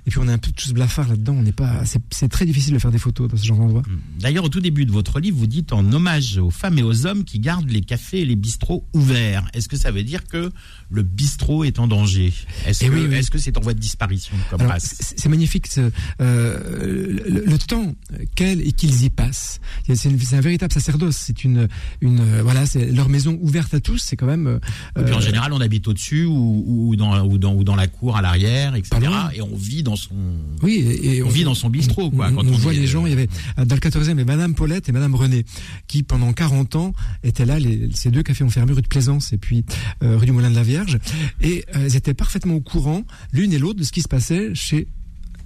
[0.07, 1.35] Et puis on a un peu tous blafard là-dedans.
[1.39, 1.85] On n'est pas.
[1.85, 3.83] C'est, c'est très difficile de faire des photos dans ce genre d'endroit.
[4.21, 7.07] D'ailleurs, au tout début de votre livre, vous dites en hommage aux femmes et aux
[7.07, 9.45] hommes qui gardent les cafés et les bistrots ouverts.
[9.55, 10.51] Est-ce que ça veut dire que
[10.91, 12.33] le bistrot est en danger
[12.67, 13.27] Est-ce Eh que oui, oui.
[13.39, 14.35] c'est en voie de disparition
[14.79, 15.67] c'est, magnifique.
[15.67, 17.95] ce- euh, le, le temps
[18.35, 19.61] qu'elles et qu'ils y passent.
[19.95, 21.17] C'est, un véritable sacerdoce.
[21.17, 21.69] C'est une,
[22.01, 23.99] une, euh, voilà, c'est leur maison ouverte à tous.
[23.99, 24.47] C'est quand même.
[24.47, 24.59] euh,
[25.01, 27.87] Et puis en général, on habite au-dessus ou, ou dans, ou, dans, ou dans la
[27.87, 28.97] cour à l'arrière, etc.
[29.35, 30.15] Et on vit dans son.
[30.63, 32.87] Oui, et, et On vit dans son bistrot, quoi, On, quand on on voit les
[32.87, 33.07] gens.
[33.07, 35.45] Il y avait dans le 14e, il y avait Madame Paulette et Madame René
[35.89, 37.59] qui, pendant 40 ans, étaient là.
[37.59, 39.65] Les, ces deux cafés ont fermé rue de Plaisance et puis
[40.03, 40.99] euh, rue du Moulin de la Vierge,
[41.41, 44.55] et euh, elles étaient parfaitement au courant, l'une et l'autre, de ce qui se passait
[44.55, 44.89] chez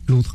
[0.08, 0.34] l'autre.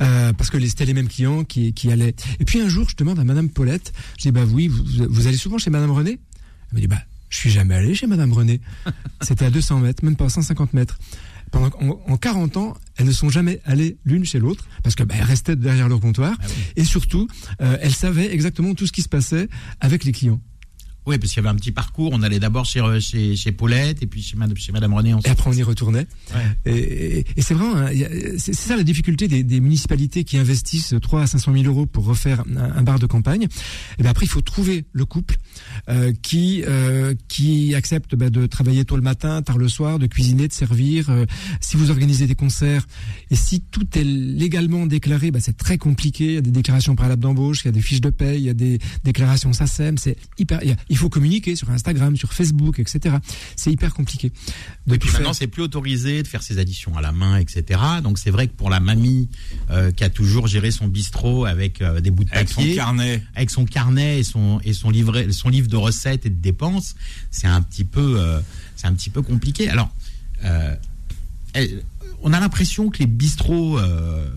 [0.00, 2.14] Euh, parce que c'était les mêmes clients qui, qui allaient.
[2.40, 5.26] Et puis un jour je demande à Madame Paulette je dis bah oui vous, vous
[5.26, 6.18] allez souvent chez Madame René?
[6.70, 8.60] Elle me dit bah je suis jamais allé chez Madame René.
[9.20, 10.98] C'était à 200 mètres même pas à 150 mètres.
[11.50, 15.02] Pendant en, en 40 ans, elles ne sont jamais allées l'une chez l'autre parce que
[15.02, 16.34] bah, elles restaient derrière leur comptoir.
[16.40, 16.54] Ah oui.
[16.76, 17.28] et surtout,
[17.60, 19.48] euh, elles savaient exactement tout ce qui se passait
[19.80, 20.40] avec les clients.
[21.06, 22.10] Oui, parce qu'il y avait un petit parcours.
[22.12, 25.28] On allait d'abord chez, chez, chez Paulette et puis chez Madame, chez Madame René Et
[25.30, 26.06] après, on y retournait.
[26.34, 26.40] Ouais.
[26.72, 27.90] Et, et- et c'est vraiment, a-
[28.38, 32.04] c'est ça la difficulté des, des municipalités qui investissent 3 à 500 000 euros pour
[32.04, 33.48] refaire un, un bar de campagne.
[33.98, 35.36] Et bien après, il faut trouver le couple
[35.88, 40.06] euh, qui euh, qui accepte bah, de travailler tôt le matin, tard le soir, de
[40.06, 41.10] cuisiner, de servir.
[41.10, 41.26] euh,
[41.60, 42.86] si vous organisez des concerts
[43.30, 46.26] et si tout est légalement déclaré, bah, c'est très compliqué.
[46.26, 48.44] Il y a des déclarations préalables d'embauche, il y a des fiches de paye, il
[48.44, 49.98] y a des déclarations SACEM.
[49.98, 50.60] C'est hyper.
[50.62, 53.16] Il, y a- il faut communiquer sur Instagram, sur Facebook, etc.
[53.56, 54.30] C'est hyper compliqué.
[54.86, 55.20] De Et tout puis faire.
[55.20, 57.80] maintenant, c'est plus autorisé de faire ses additions à la main, etc.
[58.02, 59.28] Donc c'est vrai que pour la mamie
[59.70, 62.74] euh, qui a toujours géré son bistrot avec euh, des bouts de Avec son papier,
[62.76, 63.22] carnet.
[63.34, 66.94] avec son carnet et son et son livret, son livre de recettes et de dépenses,
[67.30, 68.40] c'est un petit peu, euh,
[68.76, 69.70] c'est un petit peu compliqué.
[69.70, 69.90] Alors,
[70.44, 70.76] euh,
[72.22, 74.28] on a l'impression que les bistrots euh,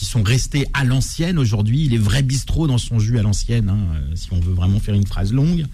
[0.00, 3.78] qui sont restés à l'ancienne aujourd'hui, les vrais bistrots dans son jus à l'ancienne, hein,
[3.96, 5.66] euh, si on veut vraiment faire une phrase longue,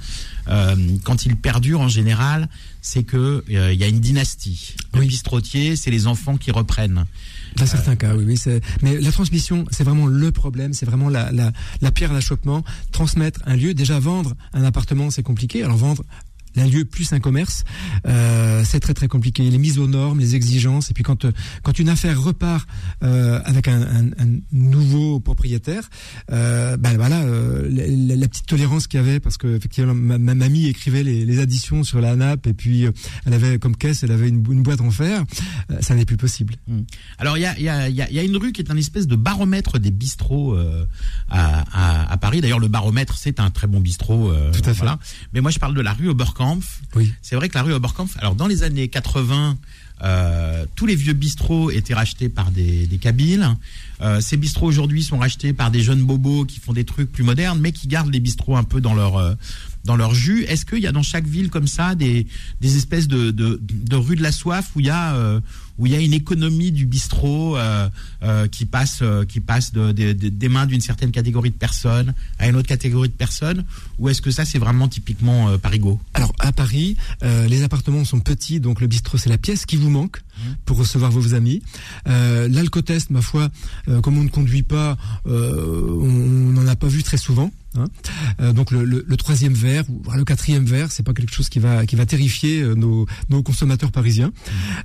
[0.49, 2.49] euh, quand ils perdurent en général,
[2.83, 4.75] c'est que euh, il y a une dynastie.
[4.95, 5.07] Le Oui.
[5.07, 7.05] bistrotier, c'est les enfants qui reprennent.
[7.55, 8.61] Dans certains cas, oui, oui.
[8.83, 10.75] Mais la transmission, c'est vraiment le problème.
[10.75, 12.65] C'est vraiment la, la, la pierre d'achoppement.
[12.91, 15.63] Transmettre un lieu, déjà vendre un appartement, c'est compliqué.
[15.63, 16.05] Alors vendre
[16.63, 17.65] un lieu plus un commerce,
[18.07, 19.49] euh, c'est très très compliqué.
[19.49, 22.69] Les mises aux normes, les exigences, et puis quand euh, quand une affaire repart
[23.03, 25.89] euh, avec un, un, un nouveau propriétaire,
[26.33, 27.23] euh, ben voilà,
[27.69, 31.39] la, petite tolérance qu'il y avait, parce que effectivement ma, ma mamie écrivait les, les
[31.39, 32.87] additions sur la nappe, et puis
[33.27, 35.25] elle avait comme caisse, elle avait une, une boîte en fer,
[35.81, 36.55] ça n'est plus possible.
[37.19, 39.07] Alors il y a, il y, a, y a- une rue qui est un espèce
[39.07, 40.57] de baromètre des bistrots
[41.29, 42.41] à, à, à Paris.
[42.41, 44.33] D'ailleurs le baromètre c'est un très bon bistrot.
[44.53, 44.79] Tout à fait.
[44.79, 44.99] voilà.
[45.33, 46.46] Mais moi je parle de la rue Oberkampf.
[46.95, 47.13] Oui.
[47.23, 49.57] C'est vrai que la rue Oberkampf, alors dans les années 80,
[50.03, 53.49] euh, tous les vieux bistrots étaient rachetés par des, des Kabyles.
[54.03, 57.25] Euh, ces bistrots aujourd'hui sont rachetés par des jeunes bobos qui font des trucs plus
[57.25, 59.35] modernes, mais qui gardent les bistrots un peu dans leur euh,
[59.87, 60.45] dans leur jus.
[60.45, 62.27] Est-ce qu'il y a dans chaque ville comme ça des,
[62.61, 65.41] des espèces de, de, de rues de la soif où il y a euh,
[65.79, 67.89] où il y a une économie du bistrot euh,
[68.23, 71.55] euh, qui passe euh, qui passe de, de- de- des mains d'une certaine catégorie de
[71.57, 73.65] personnes à une autre catégorie de personnes?
[73.99, 78.05] Ou est-ce que ça c'est vraiment typiquement euh, Parigot Alors à Paris, euh, les appartements
[78.05, 80.23] sont petits, donc le bistrot c'est la pièce qui vous manque
[80.67, 81.63] pour recevoir vos amis.
[82.09, 83.49] Euh, L'alcotest, ma foi,
[83.89, 84.97] euh, comme on ne conduit pas,
[85.27, 87.51] euh, on n'en a pas vu très souvent.
[87.79, 87.87] Hein.
[88.41, 91.87] Euh, donc le, troisième verre ou le quatrième verre, c'est pas quelque chose qui va
[91.87, 93.07] qui va terrifier euh, nos,
[93.43, 94.33] consommateurs parisiens.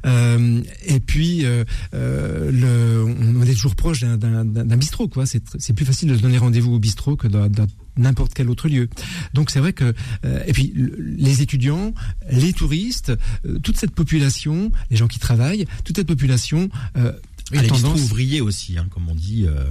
[0.06, 1.46] Euh, et puis
[1.94, 5.26] on est toujours proche d'un- bistrot, quoi.
[5.26, 7.50] C'est plus facile de donner rendez-vous au bistrot que dans,
[7.98, 8.90] n'importe quel autre lieu.
[9.34, 9.94] Donc c'est vrai que
[10.46, 11.94] et puis le- les étudiants,
[12.32, 13.12] les touristes,
[13.64, 16.70] toute cette population, les gens qui travaillent, toute cette population
[17.52, 18.02] Oui, a les bistrots tendance.
[18.02, 19.66] ouvriers aussi, hein, comme on dit, euh,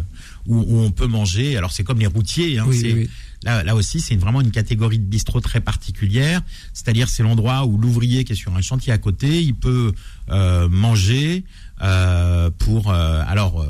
[0.46, 1.56] où, où on peut manger.
[1.56, 2.58] Alors c'est comme les routiers.
[2.58, 3.10] Hein, Oui, oui, oui.
[3.42, 6.42] Là, là aussi, c'est vraiment une catégorie de bistrot très particulière.
[6.74, 9.92] C'est-à-dire, c'est l'endroit où l'ouvrier qui est sur un chantier à côté, il peut
[10.30, 11.44] euh, manger
[11.82, 12.90] euh, pour.
[12.92, 13.60] euh, alors.
[13.62, 13.66] euh,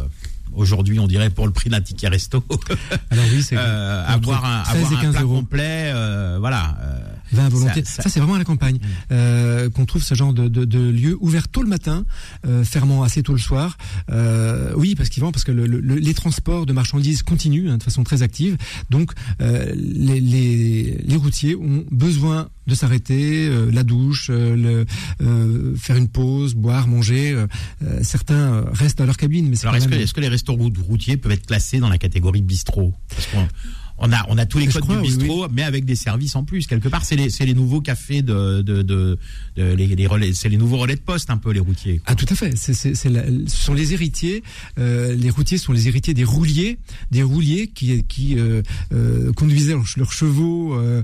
[0.52, 2.42] Aujourd'hui, on dirait pour le prix d'un ticket resto,
[3.10, 5.34] Alors oui, c'est euh, avoir un, 16 avoir un 15 plat euros.
[5.36, 6.76] complet, euh, voilà.
[7.32, 7.84] 20 à volonté.
[7.84, 8.78] Ça- Ça, ça- c'est vraiment à la campagne
[9.12, 12.04] euh, qu'on trouve ce genre de, de, de lieu ouvert tôt le matin,
[12.46, 13.76] euh, fermant assez tôt le soir.
[14.10, 17.78] Euh, oui, parce qu'ils vont parce que le, le- les transports de marchandises continuent hein,
[17.78, 18.56] de façon très active.
[18.90, 24.84] Donc euh, les, les, les routiers ont besoin de s'arrêter, euh, la douche, euh, le,
[25.26, 27.32] euh, faire une pause, boire, manger.
[27.32, 27.46] euh,
[28.02, 30.70] certains euh, restent dans leur cabine, mais c'est Alors, est-ce que, est-ce que les restaurants
[30.88, 32.92] routiers peuvent être classés dans la catégorie bistrot?
[33.08, 33.26] Parce
[34.00, 36.34] on a, on a tous les codes crois, du oui, bistrot, mais avec des services
[36.36, 36.66] en plus.
[36.66, 39.18] Quelque part, c'est les, c'est les nouveaux cafés de, de, de,
[39.56, 41.98] de- les, les relais, c'est les nouveaux relais de poste un peu les routiers.
[41.98, 42.04] quoi.
[42.06, 42.50] Ah tout à fait.
[43.10, 44.42] La- ce sont les héritiers.
[44.78, 46.78] euh, les routiers sont les héritiers des rouliers,
[47.10, 51.02] des rouliers qui, qui euh, euh, conduisaient leurs, chevaux, euh,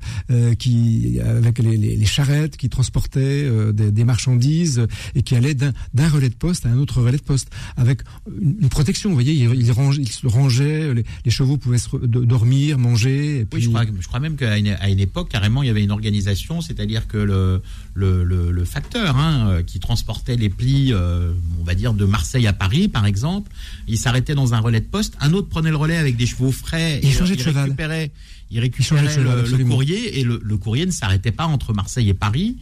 [0.59, 5.73] qui avec les, charrettes, qui transportaient des, des marchandises et qui allaient d'un,
[6.09, 8.01] relais de poste à un autre relais de poste avec
[8.41, 9.11] une, protection.
[9.11, 9.67] Vous voyez, ils, ils,
[10.13, 13.41] se rangeaient, les, chevaux pouvaient se dormir, manger.
[13.41, 15.67] Et puis, Oui, je crois, je crois même qu'à une, à une époque, carrément, il
[15.67, 17.63] y avait une organisation, c'est-à-dire que le,
[17.95, 22.05] le, le, le facteur hein, euh, qui transportait les plis, euh, on va dire, de
[22.05, 23.51] Marseille à Paris, par exemple,
[23.89, 26.53] il s'arrêtait dans un relais de poste, un autre prenait le relais avec des chevaux
[26.53, 27.65] frais, Il et, changeait euh, de cheval.
[27.65, 28.11] récupérait,
[28.51, 29.11] il changeait récupérait de
[29.49, 32.57] cheval, le- courrier, et le, le courrier ne s'arrêtait pas entre Marseille et Paris.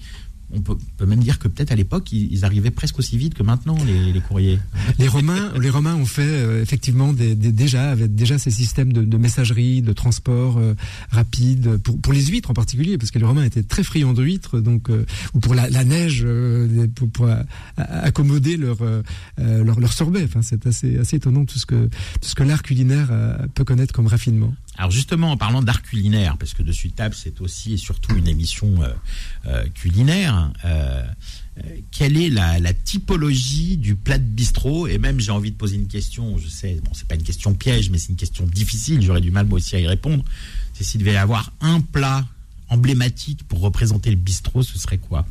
[0.54, 3.76] On peut, même dire que peut-être à l'époque, ils, arrivaient presque aussi vite que maintenant,
[3.84, 4.58] les, courriers.
[4.98, 9.16] Les Romains, les Romains ont fait euh, effectivement des, déjà déjà ces systèmes de, de
[9.16, 10.74] messagerie, de transport euh,
[11.10, 14.90] rapide pour, les huîtres en particulier, parce que les Romains étaient très friands d'huîtres, donc
[14.90, 16.26] euh, ou pour la, neige
[16.94, 17.28] pour,
[17.76, 18.78] accommoder leur,
[19.38, 20.24] leur leur sorbet.
[20.24, 23.10] Enfin, c'est assez assez étonnant tout ce que tout ce que l'art culinaire
[23.54, 24.54] peut connaître comme raffinement.
[24.76, 28.16] Alors justement, en parlant d'art culinaire, parce que Dessus de table, c'est aussi et surtout
[28.16, 28.88] une émission euh,
[29.46, 31.02] euh, culinaire, euh,
[31.58, 34.88] euh, quelle est la, la typologie du plat de bistrot?
[34.88, 37.54] Et même, j'ai envie de poser une question, je sais, bon, c'est pas une question
[37.54, 40.24] piège, mais c'est une question difficile, j'aurais du mal moi aussi à y répondre.
[40.72, 42.26] C'est s'il devait y avoir un plat
[42.74, 45.26] emblématique pour représenter le bistrot, ce serait quoi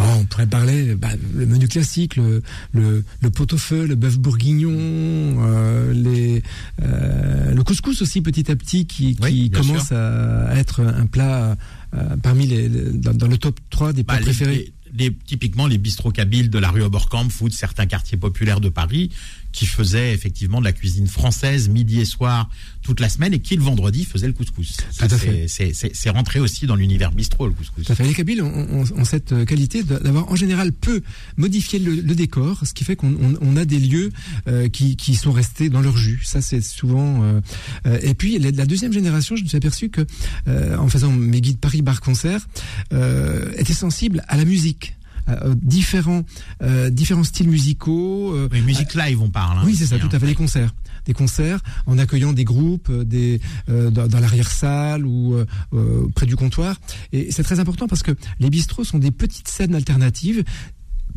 [0.00, 4.70] Oh, on pourrait parler bah, le menu classique, le, le, le pot-au-feu, le bœuf bourguignon,
[4.76, 6.42] euh, les,
[6.82, 11.06] euh, le couscous aussi petit à petit qui, qui Oui, bien commence à être un
[11.06, 11.56] plat
[11.94, 14.54] euh, parmi les, dans, dans le top 3 des plats Bah, les- préférés.
[14.54, 14.72] les-
[15.10, 18.68] les- typiquement les bistrots kabyles de la rue Oberkampf ou de certains quartiers populaires de
[18.70, 19.10] Paris
[19.52, 22.48] qui faisaient effectivement de la cuisine française midi et soir
[22.82, 24.76] toute la semaine et qui le vendredi faisaient le couscous.
[24.90, 27.84] Ça, Tout à c'est- rentré aussi dans l'univers bistrot le couscous.
[27.84, 28.04] Tout à fait.
[28.04, 31.02] Les Kabyles ont, ont- ont cette qualité d'avoir en général peu
[31.36, 34.10] modifié le, le décor, ce qui fait qu'on on- on a des lieux
[34.46, 36.20] euh, qui, qui sont restés dans leur jus.
[36.24, 37.22] Ça, c'est souvent.
[37.24, 37.40] euh,
[37.86, 40.06] euh, et puis la, la deuxième génération, je me suis aperçu que,
[40.46, 42.46] euh, en faisant mes guides Paris Bar Concert,
[42.92, 44.94] euh, était sensible à la musique.
[45.28, 46.22] À, euh, différents
[46.62, 49.58] euh, différents styles musicaux euh, Oui, musique live on parle.
[49.58, 50.18] hein, oui, c'est ça, tout à hein.
[50.18, 50.26] fait.
[50.26, 50.74] Des concerts,
[51.06, 56.06] des concerts en accueillant des groupes, euh, des euh, dans, dans l'arrière-salle ou euh, euh,
[56.14, 56.76] près du comptoir.
[57.12, 60.44] Et c'est très important parce que les bistrots sont des petites scènes alternatives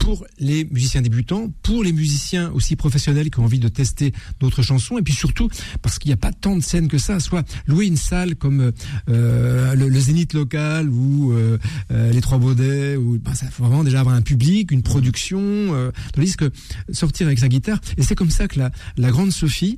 [0.01, 4.61] pour les musiciens débutants, pour les musiciens aussi professionnels qui ont envie de tester d'autres
[4.63, 5.47] chansons, et puis surtout
[5.81, 7.19] parce qu'il n'y a pas tant de scènes que ça.
[7.19, 8.71] Soit louer une salle comme
[9.09, 11.57] euh, le, le Zénith local ou euh,
[11.91, 15.39] euh, les Trois Baudets, ou ben, ça faut vraiment déjà avoir un public, une production.
[15.41, 16.49] Euh, tandis que
[16.91, 19.77] sortir avec sa guitare, et c'est comme ça que la, la grande Sophie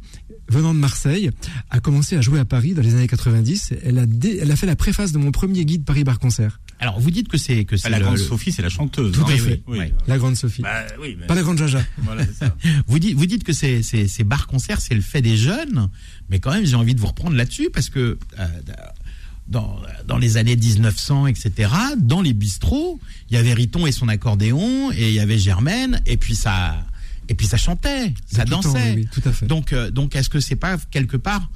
[0.50, 1.32] venant de Marseille,
[1.70, 3.74] a commencé à jouer à Paris dans les années 90.
[3.84, 6.60] Elle a, dé- elle a fait la préface de mon premier guide Paris Bar Concert.
[6.84, 8.70] Alors vous dites que c'est que c'est Bah, la le- grande le- Sophie, c'est la
[8.70, 9.14] chanteuse.
[9.14, 9.34] Tout hein.
[9.34, 9.40] à fait.
[9.40, 9.78] oui, oui.
[9.80, 9.94] Ouais.
[10.08, 10.62] La grande Sophie.
[10.62, 11.82] Bah, oui, mais- Pas la grande Jaja.
[12.00, 12.56] Voilà, c'est ça.
[12.88, 15.90] Vous dites, vous dites que c'est c'est ces bars concerts, c'est le fait des jeunes,
[16.30, 18.46] mais quand même j'ai envie de vous reprendre là-dessus parce que euh,
[19.48, 24.08] dans dans les années 1900, etc., dans les bistrots, il y avait Riton et son
[24.08, 26.76] accordéon, et il y avait Germaine, et puis ça,
[27.30, 28.94] et puis ça chantait, ça temps, dansait.
[28.96, 29.46] oui, oui, tout à fait.
[29.46, 31.50] Donc, euh, donc, est-ce que c'est pas quelque part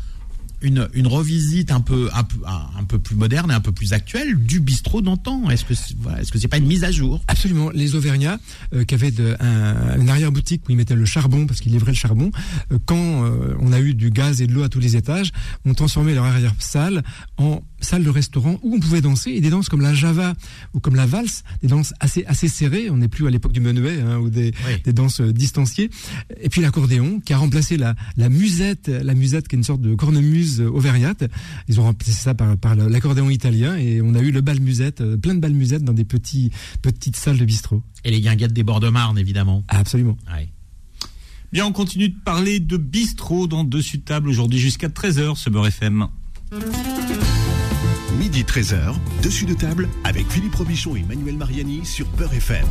[0.62, 3.94] une, une revisite un peu, un peu, un, peu plus moderne et un peu plus
[3.94, 7.22] actuelle du bistrot d'antan Est-ce que, c'est- est-ce que c'est pas une mise à jour?
[7.28, 7.70] Absolument.
[7.72, 8.40] Les Auvergnats,
[8.74, 12.32] euh, qui avaient une arrière-boutique où ils mettaient le charbon, parce qu'ils livraient le charbon,
[12.72, 15.32] euh, quand euh, on a eu du gaz et de l'eau à tous les étages,
[15.66, 17.04] ont transformé leur arrière-salle
[17.38, 20.34] en salle de restaurant où on pouvait danser, et des danses comme la java
[20.74, 23.62] ou comme la valse, des danses assez, assez serrées, on n'est plus à l'époque du
[23.62, 24.82] menuet, hein, ou des, Oui.
[24.84, 25.90] des danses euh, distanciées,
[26.42, 29.82] et puis l'accordéon, qui a remplacé la, la musette, la musette qui est une sorte
[29.82, 31.24] de cornemuse euh, auvergnate,
[31.68, 35.18] ils ont remplacé ça par, l'accordéon italien, et on a eu le bal musette, euh,
[35.18, 37.82] plein de bal musette dans des petits, petites salles de bistrot.
[38.04, 39.64] Et les guinguettes des bords de Marne, évidemment.
[39.70, 40.18] Ah, absolument.
[40.36, 40.50] Ouais.
[41.54, 45.50] Bien, on continue de parler de bistrot dans Dessus de table aujourd'hui jusqu'à 13h, ce
[45.50, 46.08] Beurre FM.
[48.20, 52.66] Midi 13h, dessus de table avec Philippe Robichon et Manuel Mariani sur Peur FM.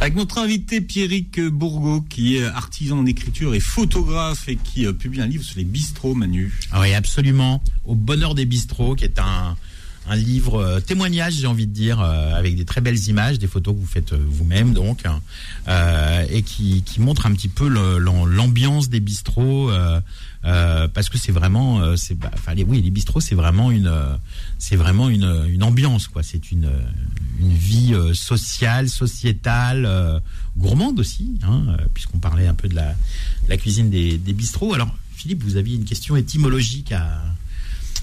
[0.00, 4.92] Avec notre invité Pierrick Bourgault, qui est artisan en écriture et photographe et qui euh,
[4.92, 6.52] publie un livre sur les bistrots, Manu.
[6.72, 7.62] Ah oui, absolument.
[7.84, 9.56] Au bonheur des bistrots, qui est un,
[10.06, 13.46] un livre euh, témoignage, j'ai envie de dire, euh, avec des très belles images, des
[13.46, 15.20] photos que vous faites euh, vous-même, donc, hein,
[15.68, 19.70] euh, et qui, qui montre un petit peu l'ambiance des bistrots,
[20.44, 23.70] euh, parce que c'est vraiment, euh, c'est, bah, enfin, les, oui, les bistrots, c'est vraiment
[23.70, 24.14] une, euh,
[24.58, 26.22] c'est vraiment une, une ambiance, quoi.
[26.22, 26.70] C'est une,
[27.40, 30.20] une vie sociale, sociétale,
[30.56, 32.94] gourmande aussi, hein, puisqu'on parlait un peu de la,
[33.48, 34.74] la cuisine des, des bistrots.
[34.74, 37.22] Alors, Philippe, vous aviez une question étymologique à,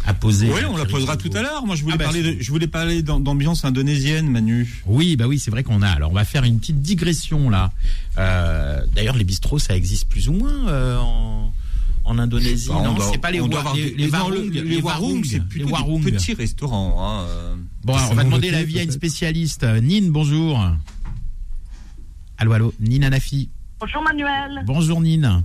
[0.06, 0.52] à poser.
[0.52, 1.66] Oui, on la posera tout à l'heure.
[1.66, 4.82] Moi, je voulais Ah bah, parler, de- je voulais parler d'am- d'ambiance indonésienne, Manu.
[4.88, 5.90] Oui, bah oui, c'est vrai qu'on a.
[5.90, 7.72] Alors, on va faire une petite digression là.
[8.18, 11.54] Euh, D'ailleurs, les bistrots, ça existe plus ou moins euh, en,
[12.04, 12.68] en Indonésie.
[12.70, 14.82] Bah, on non, doit- c'est pas les, wa- avoir les, des- les warung, le- les
[14.82, 16.02] warung, c'est les plutôt des warung.
[16.04, 16.96] petits restaurants.
[17.00, 17.56] hein, euh.
[17.84, 19.64] Bon, alors, on va demander l'avis à une spécialiste.
[19.64, 20.60] Nine, bonjour.
[22.38, 23.50] Allô, allô, Nine Anafi.
[23.80, 24.64] Bonjour Manuel.
[24.66, 25.44] Bonjour Nine.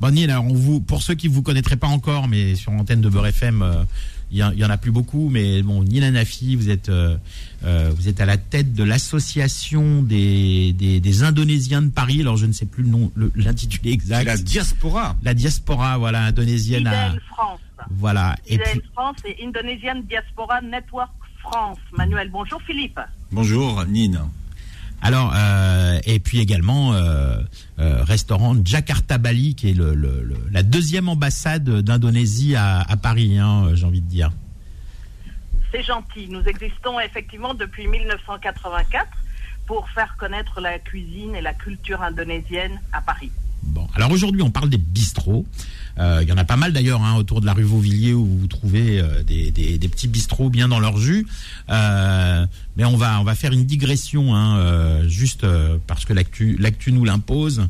[0.00, 3.00] Bon Nine, alors on vous, pour ceux qui vous connaîtraient pas encore, mais sur l'antenne
[3.00, 3.84] de Beurre FM, euh,
[4.30, 7.16] il y, y en a plus beaucoup, mais bon, Nine Anafi, vous êtes, euh,
[7.64, 12.20] euh, vous êtes à la tête de l'association des, des, des Indonésiens de Paris.
[12.22, 14.24] Alors je ne sais plus le nom, le- l'intitulé exact.
[14.24, 15.16] la diaspora.
[15.22, 16.86] La diaspora, voilà, indonésienne.
[16.88, 17.60] à- France.
[17.90, 18.36] voilà.
[18.46, 21.10] Et puis, France et Indonesian Diaspora Network
[21.40, 21.78] France.
[21.96, 22.98] Manuel, bonjour Philippe.
[23.30, 24.20] Bonjour, Nine.
[25.06, 27.38] Alors, euh, et puis également euh,
[27.78, 29.76] euh, restaurant Jakarta Bali, qui est
[30.50, 34.32] la deuxième ambassade d'Indonésie à, à Paris, hein, j'ai envie de dire.
[35.70, 36.26] C'est gentil.
[36.28, 39.06] Nous existons effectivement depuis 1984
[39.68, 43.30] pour faire connaître la cuisine et la culture indonésienne à Paris.
[43.94, 45.46] Alors aujourd'hui, on parle des bistrots.
[45.98, 48.26] Euh, Il y en a pas mal d'ailleurs hein, autour de la rue Vauvilliers où
[48.26, 51.26] vous trouvez euh, des, petits bistrots bien dans leur jus.
[51.70, 55.46] Euh, mais on va faire une digression hein, juste
[55.86, 57.68] parce que l'actu nous l'impose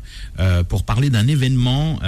[0.67, 1.99] pour parler d'un événement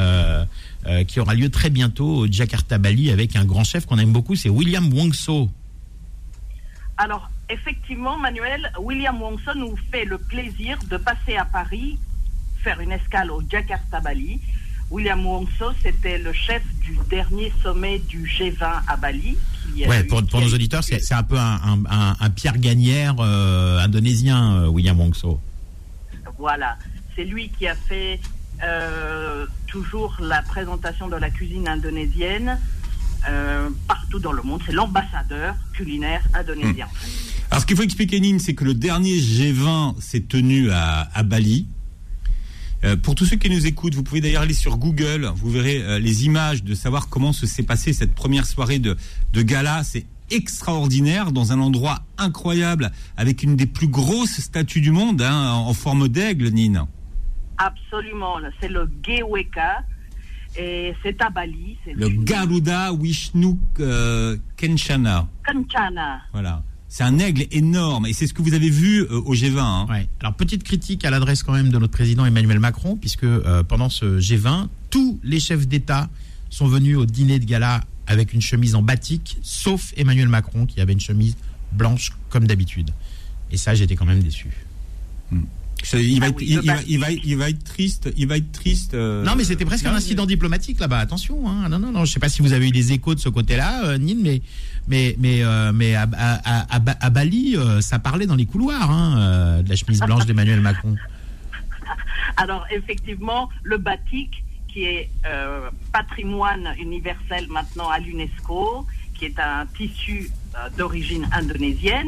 [1.07, 4.35] qui aura lieu très bientôt au Jakarta Bali avec un grand chef qu'on aime beaucoup,
[4.35, 5.49] c'est William Wongso.
[6.97, 11.97] Alors, effectivement, Manuel, William Wongson nous fait le plaisir de passer à Paris,
[12.63, 14.39] faire une escale au Jakarta Bali.
[14.91, 19.37] William Wongso, c'était le chef du dernier sommet du G20 à Bali.
[19.75, 22.15] qui, Ouais, pour, pour qui nos eu- auditeurs, c'est c'est un peu un, un- un-
[22.19, 25.39] un Pierre Gagnère euh, indonésien, euh, William Wongso.
[26.39, 26.77] Voilà,
[27.15, 28.19] c'est lui qui a fait
[28.63, 32.57] euh, toujours la présentation de la cuisine indonésienne
[33.29, 34.61] euh, partout dans le monde.
[34.65, 36.87] C'est l'ambassadeur culinaire indonésien.
[37.51, 41.23] Alors, ce qu'il faut expliquer, Nine, c'est que le dernier G20 s'est tenu à, à
[41.23, 41.67] Bali.
[42.83, 45.81] Euh, pour tous ceux qui nous écoutent, vous pouvez d'ailleurs aller sur Google, vous verrez
[45.81, 48.95] euh, les images de savoir comment se s'est passée cette première soirée de,
[49.33, 49.83] de gala.
[49.83, 55.51] C'est extraordinaire, dans un endroit incroyable, avec une des plus grosses statues du monde, hein,
[55.51, 56.85] en forme d'aigle, Nine.
[57.57, 59.83] Absolument, c'est le Geweka
[60.57, 61.77] et c'est à Bali.
[61.93, 65.27] Le Garuda Vishnu euh, Kenchana.
[65.45, 66.21] Kanchana.
[66.31, 66.63] Voilà.
[66.91, 69.59] C'est un aigle énorme, et c'est ce que vous avez vu euh, au G20.
[69.59, 69.85] hein.
[69.89, 70.09] Ouais.
[70.19, 73.89] Alors petite critique à l'adresse quand même de notre président Emmanuel Macron, puisque euh, pendant
[73.89, 76.09] ce G20, tous les chefs d'État
[76.49, 80.81] sont venus au dîner de gala avec une chemise en batik, sauf Emmanuel Macron qui
[80.81, 81.35] avait une chemise
[81.73, 82.89] blanche comme d'habitude.
[83.51, 84.47] Et ça, j'étais quand même déçu.
[85.31, 85.37] C'est-
[85.93, 86.89] Il va, Ah être, oui, il, le il va, batik.
[86.89, 88.09] il va- il va être triste.
[88.17, 88.93] Il va être triste.
[88.93, 90.99] euh, non, mais c'était presque un incident diplomatique là-bas.
[90.99, 91.69] Attention, hein.
[91.69, 92.05] non, non, non.
[92.05, 94.41] Je sais pas si vous avez eu des échos de ce côté-là, euh, Nine, mais
[94.87, 98.91] mais mais euh, mais à, à, à, à Bali, euh, ça parlait dans les couloirs
[98.91, 100.95] hein, euh, de la chemise blanche d'Emmanuel Macron.
[102.37, 108.85] Alors effectivement, le batik, qui est euh, patrimoine universel maintenant à l'UNESCO,
[109.17, 112.07] qui est un tissu euh, d'origine indonésienne,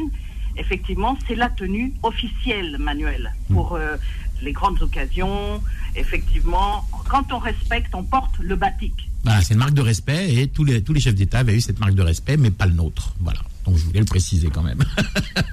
[0.56, 3.96] effectivement, c'est la tenue officielle, Manuel, pour euh,
[4.42, 5.62] les grandes occasions.
[5.96, 9.10] Effectivement, quand on respecte, on porte le batik.
[9.24, 11.60] Voilà, c'est une marque de respect et tous les, tous les chefs d'État avaient eu
[11.60, 13.14] cette marque de respect, mais pas le nôtre.
[13.20, 13.40] Voilà.
[13.64, 14.82] Donc je voulais le préciser quand même.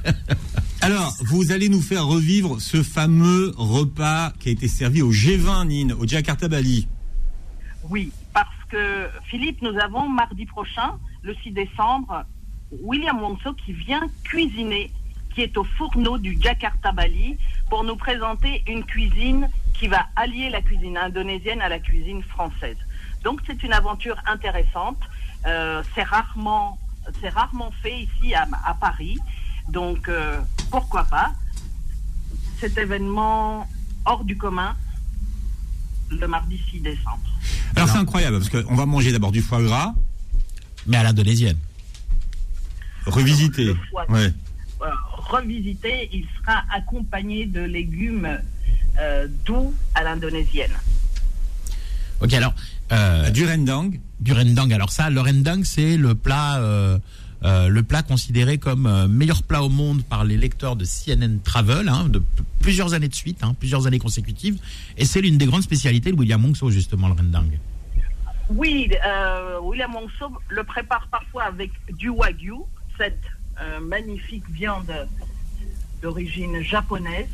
[0.82, 5.68] Alors, vous allez nous faire revivre ce fameux repas qui a été servi au G20,
[5.68, 6.88] Nine, au Jakarta Bali.
[7.90, 12.24] Oui, parce que Philippe, nous avons mardi prochain, le 6 décembre,
[12.72, 14.92] William Wongso qui vient cuisiner,
[15.34, 17.38] qui est au fourneau du Jakarta Bali,
[17.70, 22.78] pour nous présenter une cuisine qui va allier la cuisine indonésienne à la cuisine française.
[23.24, 25.00] Donc c'est une aventure intéressante.
[25.46, 26.78] Euh, c'est rarement,
[27.22, 29.18] c'est rarement fait ici à, Paris.
[29.70, 30.40] Donc euh,
[30.70, 31.32] pourquoi pas?
[32.60, 33.68] Cet événement
[34.06, 34.76] hors du commun
[36.12, 37.20] le mardi 6 décembre.
[37.76, 39.94] Alors, c'est incroyable parce qu'on va manger d'abord du foie gras,
[40.88, 41.58] mais à l'indonésienne.
[43.12, 44.32] Foie Ouais.
[44.82, 44.86] euh,
[45.18, 48.40] revisité, il sera accompagné de légumes
[49.00, 50.72] euh, doux à l'indonésienne.
[52.22, 52.54] Ok, alors,
[52.92, 53.92] euh, Du rendang.
[54.20, 54.70] du rendang.
[54.72, 56.98] Alors ça, le rendang, c'est le plat, euh,
[57.44, 61.40] euh, le plat considéré comme euh, meilleur plat au monde par les lecteurs de CNN
[61.44, 62.22] Travel, hein, de
[62.60, 64.60] plusieurs années de suite, hein, plusieurs années consécutives.
[64.98, 67.46] Et c'est l'une des grandes spécialités de William Wongso, justement, le rendang.
[68.50, 72.54] Oui, euh, William Wongso le prépare parfois avec du wagyu,
[73.00, 73.18] cette
[73.62, 74.92] euh, magnifique viande
[76.02, 77.28] d'origine japonaise.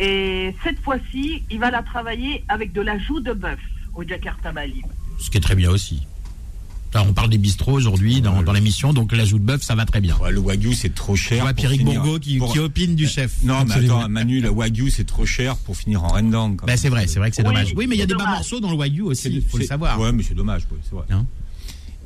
[0.00, 3.58] Et cette fois-ci, il va la travailler avec de la joue de bœuf
[3.94, 4.82] au Jakarta Bali.
[5.18, 6.02] Ce qui est très bien aussi.
[6.94, 9.84] Là, on parle des bistrots aujourd'hui dans, dans l'émission, donc l'ajout de bœuf, ça va
[9.84, 10.16] très bien.
[10.18, 11.42] Ouais, le wagyu, c'est trop cher.
[11.42, 13.42] vois pour Pierrick Bourgo qui, pour- qui opine du chef.
[13.44, 16.56] Non, mais attends, Manu, le wagyu, c'est trop cher pour finir en rendang.
[16.66, 17.74] Ben, c'est vrai, c'est vrai que c'est Oui, dommage.
[17.76, 19.64] Oui, mais il y a des bas morceaux dans le wagyu aussi, il faut le
[19.64, 20.00] savoir.
[20.00, 21.04] Ouais, mais c'est dommage, oui, c'est vrai.
[21.10, 21.26] Hein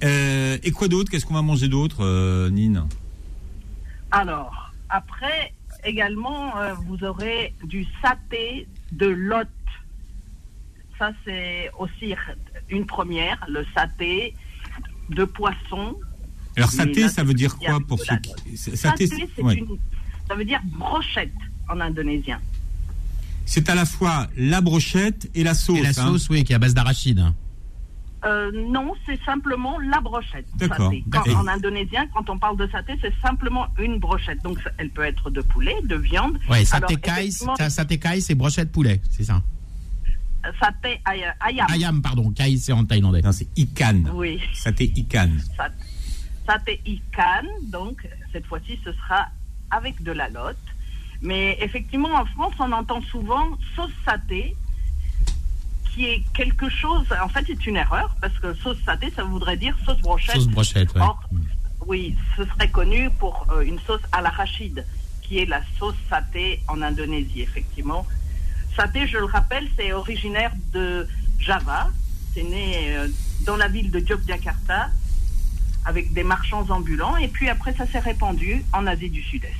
[0.02, 1.10] Euh, et quoi d'autre?
[1.10, 2.84] Qu'est-ce qu'on va manger d'autre, euh, Nine?
[4.10, 5.52] Alors, après,
[5.84, 9.48] également, euh, vous aurez du saté de lot.
[10.98, 12.14] Ça, c'est aussi
[12.68, 14.34] une première, le saté
[15.10, 15.96] de poisson.
[16.56, 18.56] Alors, saté, là, ça veut dire quoi pour ceux qui.
[18.56, 19.54] Saté, Saté, c'est ouais.
[19.54, 19.78] une,
[20.28, 21.32] ça veut dire brochette
[21.68, 22.40] en indonésien.
[23.46, 25.78] c'est à la fois la brochette et la sauce.
[25.78, 25.92] Et la hein.
[25.92, 27.24] sauce, oui, qui est à base d'arachide.
[28.24, 30.46] Euh, non, c'est simplement la brochette.
[30.56, 30.86] D'accord.
[30.90, 31.04] saté.
[31.10, 34.40] Quand- Et- en indonésien, quand on parle de saté, c'est simplement une brochette.
[34.44, 36.38] Donc, elle peut être de poulet, de viande.
[36.48, 39.42] Alors, saté kai, c'est brochette poulet, c'est ça.
[40.60, 41.66] Saté ay- ayam.
[41.70, 43.22] Ayam, pardon, kai, c'est en thaïlandais.
[43.22, 44.02] Non, c'est ikan.
[44.14, 44.40] Oui.
[44.54, 45.30] Saté ikan.
[45.56, 45.72] Sat-
[46.46, 49.28] Saté ikan, donc cette fois-ci ce sera
[49.70, 50.56] avec de la lotte.
[51.22, 54.56] Mais effectivement en France on entend souvent sauce saté
[55.92, 59.56] qui est quelque chose, en fait c'est une erreur parce que sauce saté ça voudrait
[59.56, 60.36] dire sauce brochette.
[60.36, 61.00] Sauce brochette, ouais.
[61.00, 61.22] Or,
[61.86, 64.84] oui, ce serait connu pour euh, une sauce à l'arachide
[65.20, 68.06] qui est la sauce saté en Indonésie effectivement.
[68.76, 71.06] Saté, je le rappelle, c'est originaire de
[71.38, 71.90] Java.
[72.34, 73.08] C'est né euh,
[73.44, 74.88] dans la ville de Yogyakarta
[75.84, 77.16] avec des marchands ambulants.
[77.16, 79.52] Et puis après, ça s'est répandu en Asie du Sud-Est.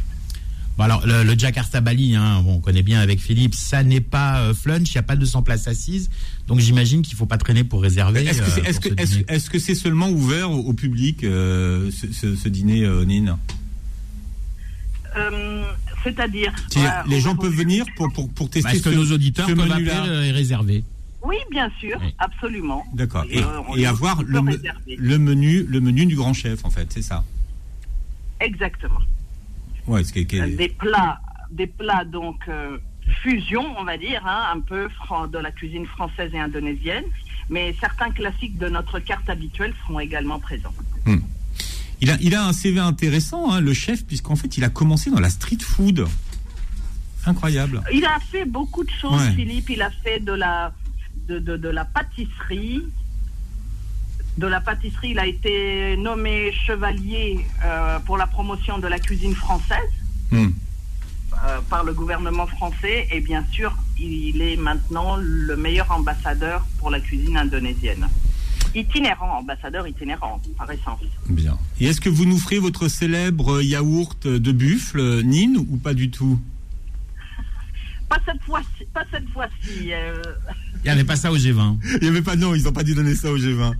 [0.82, 4.00] Bon, alors, le, le Jakarta Bali, hein, bon, on connaît bien avec Philippe, ça n'est
[4.00, 6.10] pas euh, flunch, il n'y a pas 200 places assises.
[6.48, 8.24] Donc j'imagine qu'il ne faut pas traîner pour réserver.
[8.24, 12.82] Est-ce que c'est euh, ce seulement ouvert au, au public, euh, ce, ce- ce dîner,
[12.84, 13.36] euh, Nine?
[15.16, 15.62] Euh,
[16.02, 16.52] C'est-à-dire.
[17.06, 20.24] Les gens peuvent venir pour, pour, pour tester Est-ce que nos auditeurs peuvent appeler euh,
[20.24, 20.82] et réserver
[21.22, 22.12] Oui, bien sûr, Oui.
[22.18, 22.84] absolument.
[22.92, 23.24] D'accord.
[23.30, 24.40] Et, Euh, avoir le
[25.18, 27.22] menu, le menu du grand chef, en fait, c'est ça?
[28.40, 28.98] Exactement.
[29.86, 31.20] Ouais, ce qui est- qui est- Des plats,
[31.50, 32.78] des plats donc euh,
[33.22, 34.88] fusion, on va dire, hein, un peu
[35.30, 37.04] de la cuisine française et indonésienne.
[37.50, 40.72] Mais certains classiques de notre carte habituelle seront également présents.
[42.00, 45.10] Il a, il a un CV intéressant, hein, le chef, puisqu'en fait, il a commencé
[45.10, 46.06] dans la street food.
[47.26, 47.80] Incroyable.
[47.92, 49.32] Il a fait beaucoup de choses, Ouais.
[49.34, 49.70] Philippe.
[49.70, 50.72] Il a fait de la,
[51.28, 52.82] de, de, de la pâtisserie.
[54.38, 59.34] De la pâtisserie, il a été nommé chevalier euh, pour la promotion de la cuisine
[59.34, 59.90] française
[60.30, 60.48] Hmm.
[61.44, 63.06] euh, par le gouvernement français.
[63.12, 68.08] Et bien sûr, il est maintenant le meilleur ambassadeur pour la cuisine indonésienne.
[68.74, 71.00] Itinérant, ambassadeur itinérant, par essence.
[71.28, 71.58] Bien.
[71.78, 76.10] Et est-ce que vous nous ferez votre célèbre yaourt de buffle, Nine, ou pas du
[76.10, 76.40] tout?
[78.08, 78.86] Pas cette fois-ci.
[78.94, 79.92] Pas cette fois-ci.
[79.92, 80.14] euh,
[80.76, 81.76] Il n'y avait pas ça au G20.
[82.00, 83.72] Il y avait pas, non, ils n'ont pas dû donner ça au G20.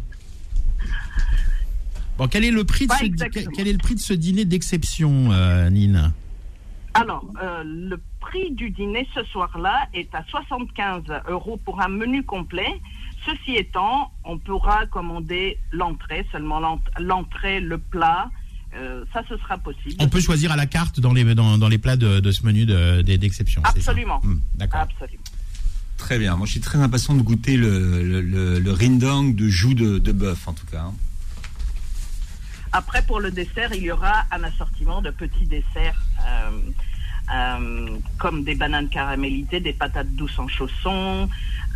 [2.19, 3.51] Bon, quel est le prix de, ce, exactement.
[3.55, 6.13] quel est le prix de ce dîner d'exception, euh, Nine
[6.95, 12.23] Alors, euh, le prix du dîner ce soir-là est à 75 euros pour un menu
[12.23, 12.81] complet.
[13.27, 18.31] Ceci étant, on pourra commander l'entrée, seulement l'ent- l'entrée, le plat,
[18.75, 19.95] euh, ça, ce sera possible.
[20.01, 22.45] On peut choisir à la carte dans les, dans, dans les plats de, de ce
[22.45, 23.63] menu de- de- d'exception.
[23.65, 24.21] Absolument.
[24.25, 24.81] Hmm, D'accord.
[24.81, 25.23] Absolument.
[25.99, 26.37] Très bien.
[26.37, 29.99] Moi, je suis très impatient de goûter le, le, le- le rindang de joue de,
[29.99, 30.83] de bœuf, en tout cas.
[30.89, 30.95] hein.
[32.73, 36.51] Après, pour le dessert, il y aura un assortiment de petits desserts euh,
[37.35, 41.29] euh, comme des bananes caramélisées, des patates douces en chaussons,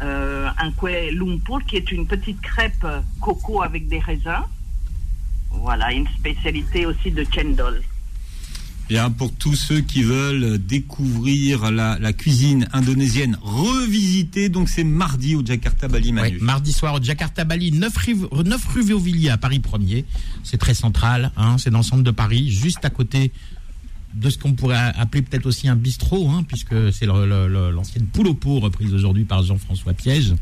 [0.02, 2.86] euh, un kue lumpur qui est une petite crêpe
[3.20, 4.44] coco avec des raisins.
[5.50, 7.82] Voilà, une spécialité aussi de Chendol.
[8.88, 15.44] Bien, pour tous ceux qui veulent découvrir la, cuisine indonésienne revisitée, donc c'est mardi au
[15.44, 16.38] Jakarta Bali Ouais, Manu.
[16.38, 20.04] mardi soir au Jakarta Bali, 9 rue, 9 rue Véauvilliers à Paris 1er.
[20.44, 23.32] C'est très central, hein, c'est dans le centre de Paris, juste à côté
[24.14, 28.34] de ce qu'on pourrait appeler peut-être aussi un bistrot, hein, puisque c'est l'ancienne poule au
[28.34, 30.34] pot reprise aujourd'hui par Jean-François Piège.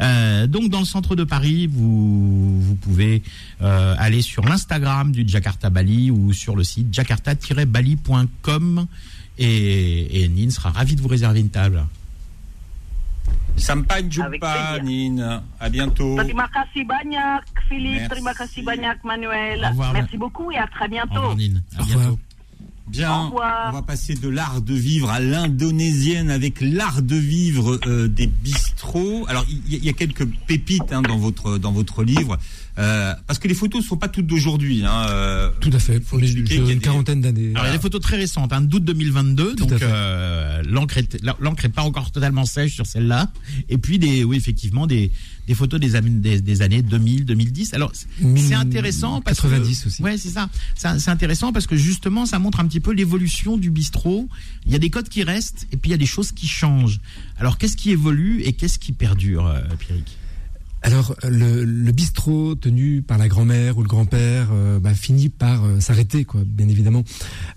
[0.00, 3.22] Euh, donc dans le centre de Paris, vous, vous pouvez
[3.60, 8.86] euh, aller sur l'Instagram du Jakarta Bali ou sur le site jakarta-bali.com
[9.38, 11.84] et, et Nin sera ravi de vous réserver une table.
[13.56, 14.78] Sampai jumpa.
[14.82, 15.42] Nina.
[15.60, 16.16] À bientôt.
[16.16, 17.98] Terima kasih banyak, Philippe.
[18.00, 18.08] Merci.
[18.08, 19.66] Terima kasih banyak, Manuel.
[19.66, 19.92] Revoir.
[19.92, 21.14] Merci beaucoup et à très Au bientôt.
[21.14, 21.98] revoir Nin, à Au revoir.
[22.00, 22.18] bientôt.
[22.90, 23.30] Bien,
[23.68, 28.26] on va passer de l'art de vivre à l'indonésienne avec l'art de vivre euh, des
[28.26, 29.26] bistrots.
[29.28, 32.38] Alors, il y, a- il y a quelques pépites hein, dans votre dans votre livre,
[32.78, 34.84] euh, parce que les photos sont pas toutes d'aujourd'hui.
[34.84, 36.00] Hein, euh, Tout à fait.
[36.04, 37.50] faut expliquer qu'il y a une des- quarantaine d'années.
[37.54, 39.84] Alors, il y a des photos très récentes, hein, d'août 2022, Tout à donc fait.
[39.88, 43.30] euh, l'encre est, l'encre est pas encore totalement sèche sur celle-là.
[43.68, 45.10] Et puis des, oui effectivement des,
[45.46, 47.74] des photos des, des, des années 2000, 2010.
[47.74, 50.02] Alors c'est intéressant parce 90 que, aussi.
[50.02, 50.48] Ouais, c'est ça.
[50.76, 54.28] C'est c'est intéressant parce que justement ça montre un petit peu l'évolution du bistrot.
[54.66, 56.46] Il y a des codes qui restent et puis il y a des choses qui
[56.46, 57.00] changent.
[57.38, 60.16] Alors qu'est-ce qui évolue et qu'est-ce qui perdure, euh, Pierrick?
[60.82, 65.64] Alors, le, le bistrot tenu par la grand-mère ou le grand-père euh, bah, finit par
[65.64, 66.42] euh, s'arrêter, quoi.
[66.46, 67.04] Bien évidemment,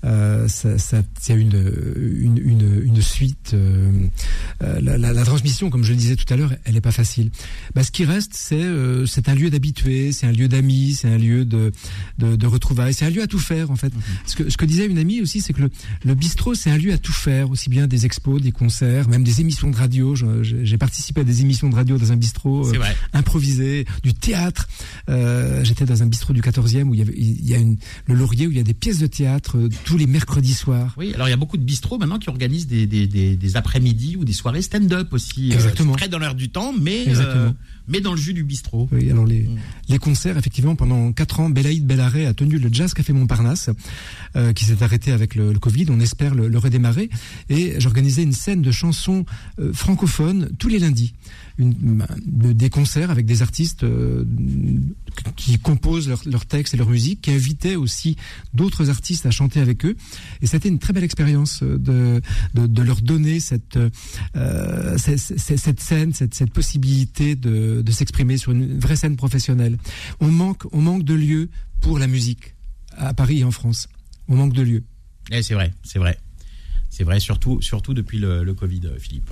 [0.05, 1.73] euh, ça, ça, il y a une,
[2.19, 3.51] une, une, une suite.
[3.53, 3.91] euh,
[4.63, 6.91] euh, la, la, la transmission, comme je le disais tout à l'heure, elle n'est pas
[6.91, 7.31] facile.
[7.75, 11.07] Bah, ce qui reste, c'est euh, c'est un lieu d'habitués, c'est un lieu d'amis, c'est
[11.07, 11.71] un lieu de,
[12.17, 13.93] de, de retrouvailles, c'est un lieu à tout faire en fait.
[14.25, 15.69] Ce, que, ce que disait une amie aussi, c'est que le,
[16.05, 19.23] le bistrot, c'est un lieu à tout faire, aussi bien des expos, des concerts, même
[19.23, 20.15] des émissions de radio.
[20.41, 22.63] J'ai participé à des émissions de radio dans un bistrot.
[22.63, 22.95] C'est euh, vrai.
[23.13, 24.67] Improvisé, du théâtre.
[25.09, 27.77] Euh, J'étais dans un bistrot du 14e où il y, avait, il y a une,
[28.05, 30.93] le Laurier où il y a des pièces de théâtre euh, tous les mercredis soirs.
[30.97, 33.57] Oui, alors il y a beaucoup de bistrots maintenant qui organisent des, des, des, des
[33.57, 35.51] après-midi ou des soirées stand-up aussi.
[35.51, 35.93] euh, Exactement.
[35.95, 37.51] très dans l'heure du temps, mais, euh,
[37.87, 38.87] mais dans le jus du bistrot.
[38.91, 39.57] Oui, alors les, Mm.
[39.89, 43.69] les concerts, effectivement, pendant quatre ans, Belaïd Bellaré a tenu le Jazz Café Montparnasse,
[44.35, 45.87] euh, qui s'est arrêté avec le, le Covid.
[45.89, 47.09] On espère le, le redémarrer.
[47.49, 49.25] Et j'organisais une scène de chansons
[49.59, 51.13] euh, francophones tous les lundis.
[51.61, 54.25] Des concerts avec des artistes euh,
[55.35, 58.15] qui composent leurs textes et leur musique, qui invitaient aussi
[58.53, 59.95] d'autres artistes à chanter avec eux.
[60.41, 61.77] Et c'était une très belle expérience euh,
[62.53, 63.77] de, leur donner cette,
[64.35, 69.77] euh, cette, scène, cette, cette possibilité de, de s'exprimer sur une vraie scène professionnelle.
[70.19, 71.49] On manque, on manque de lieux
[71.81, 72.55] pour la musique
[72.97, 73.87] à Paris et en France.
[74.27, 74.83] On manque de lieux.
[75.31, 76.17] Eh, c'est vrai, c'est vrai.
[76.89, 79.31] C'est vrai, surtout, surtout depuis le, le Covid, Philippe.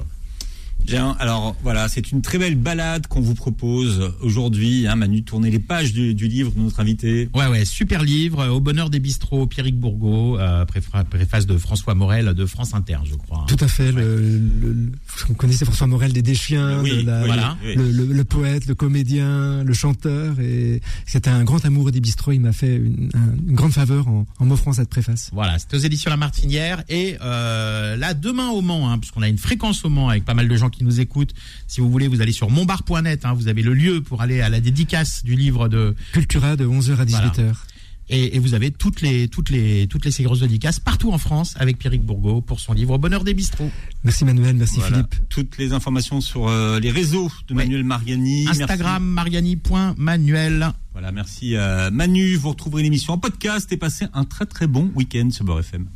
[0.85, 4.87] Bien, alors voilà, c'est une très belle balade qu'on vous propose aujourd'hui.
[4.87, 7.29] Hein, Manu, tournez les pages du, du livre de notre invité.
[7.35, 11.93] Ouais, ouais, super livre, Au bonheur des bistrots, Pierrick Bourgault, euh, préfa- préface de François
[11.93, 13.45] Morel de France Inter, je crois.
[13.47, 13.91] Tout à fait.
[13.91, 14.91] Le, le- le-
[15.27, 17.57] vous connaissez François Morel des Déchiens, Oui, de la- oui, voilà.
[17.63, 17.75] oui.
[17.75, 20.39] le, le- le poète, le comédien, le chanteur.
[20.39, 22.31] Et c'était un grand amoureux des bistrots.
[22.31, 25.29] Il m'a fait une, un- une grande faveur en, en m'offrant cette préface.
[25.33, 26.83] Voilà, c'est aux éditions La Martinière.
[26.89, 30.33] Et euh, là, demain au Mans, hein, puisqu'on a une fréquence au Mans avec pas
[30.33, 31.33] mal de gens qui nous écoutent.
[31.67, 33.25] Si vous voulez, vous allez sur monbar.net.
[33.25, 36.65] Hein, vous avez le lieu pour aller à la dédicace du livre de Cultura de
[36.65, 37.53] 11h à 18h.
[38.09, 41.17] et, et vous avez toutes les toutes les toutes les ces grosses dédicaces partout en
[41.17, 43.69] France avec Pierrick Bourgault pour son livre Au bonheur des bistrots.
[44.03, 44.97] Merci Manuel, merci Voilà.
[44.97, 45.15] Philippe.
[45.29, 47.63] Toutes les informations sur euh, les réseaux de Ouais.
[47.65, 48.47] Manuel Mariani.
[48.47, 50.69] Instagram mariani.manuel.
[50.93, 52.35] Voilà, merci euh, Manu.
[52.35, 55.89] Vous retrouverez l'émission en podcast et passez un très très bon week-end sur Beurre FM.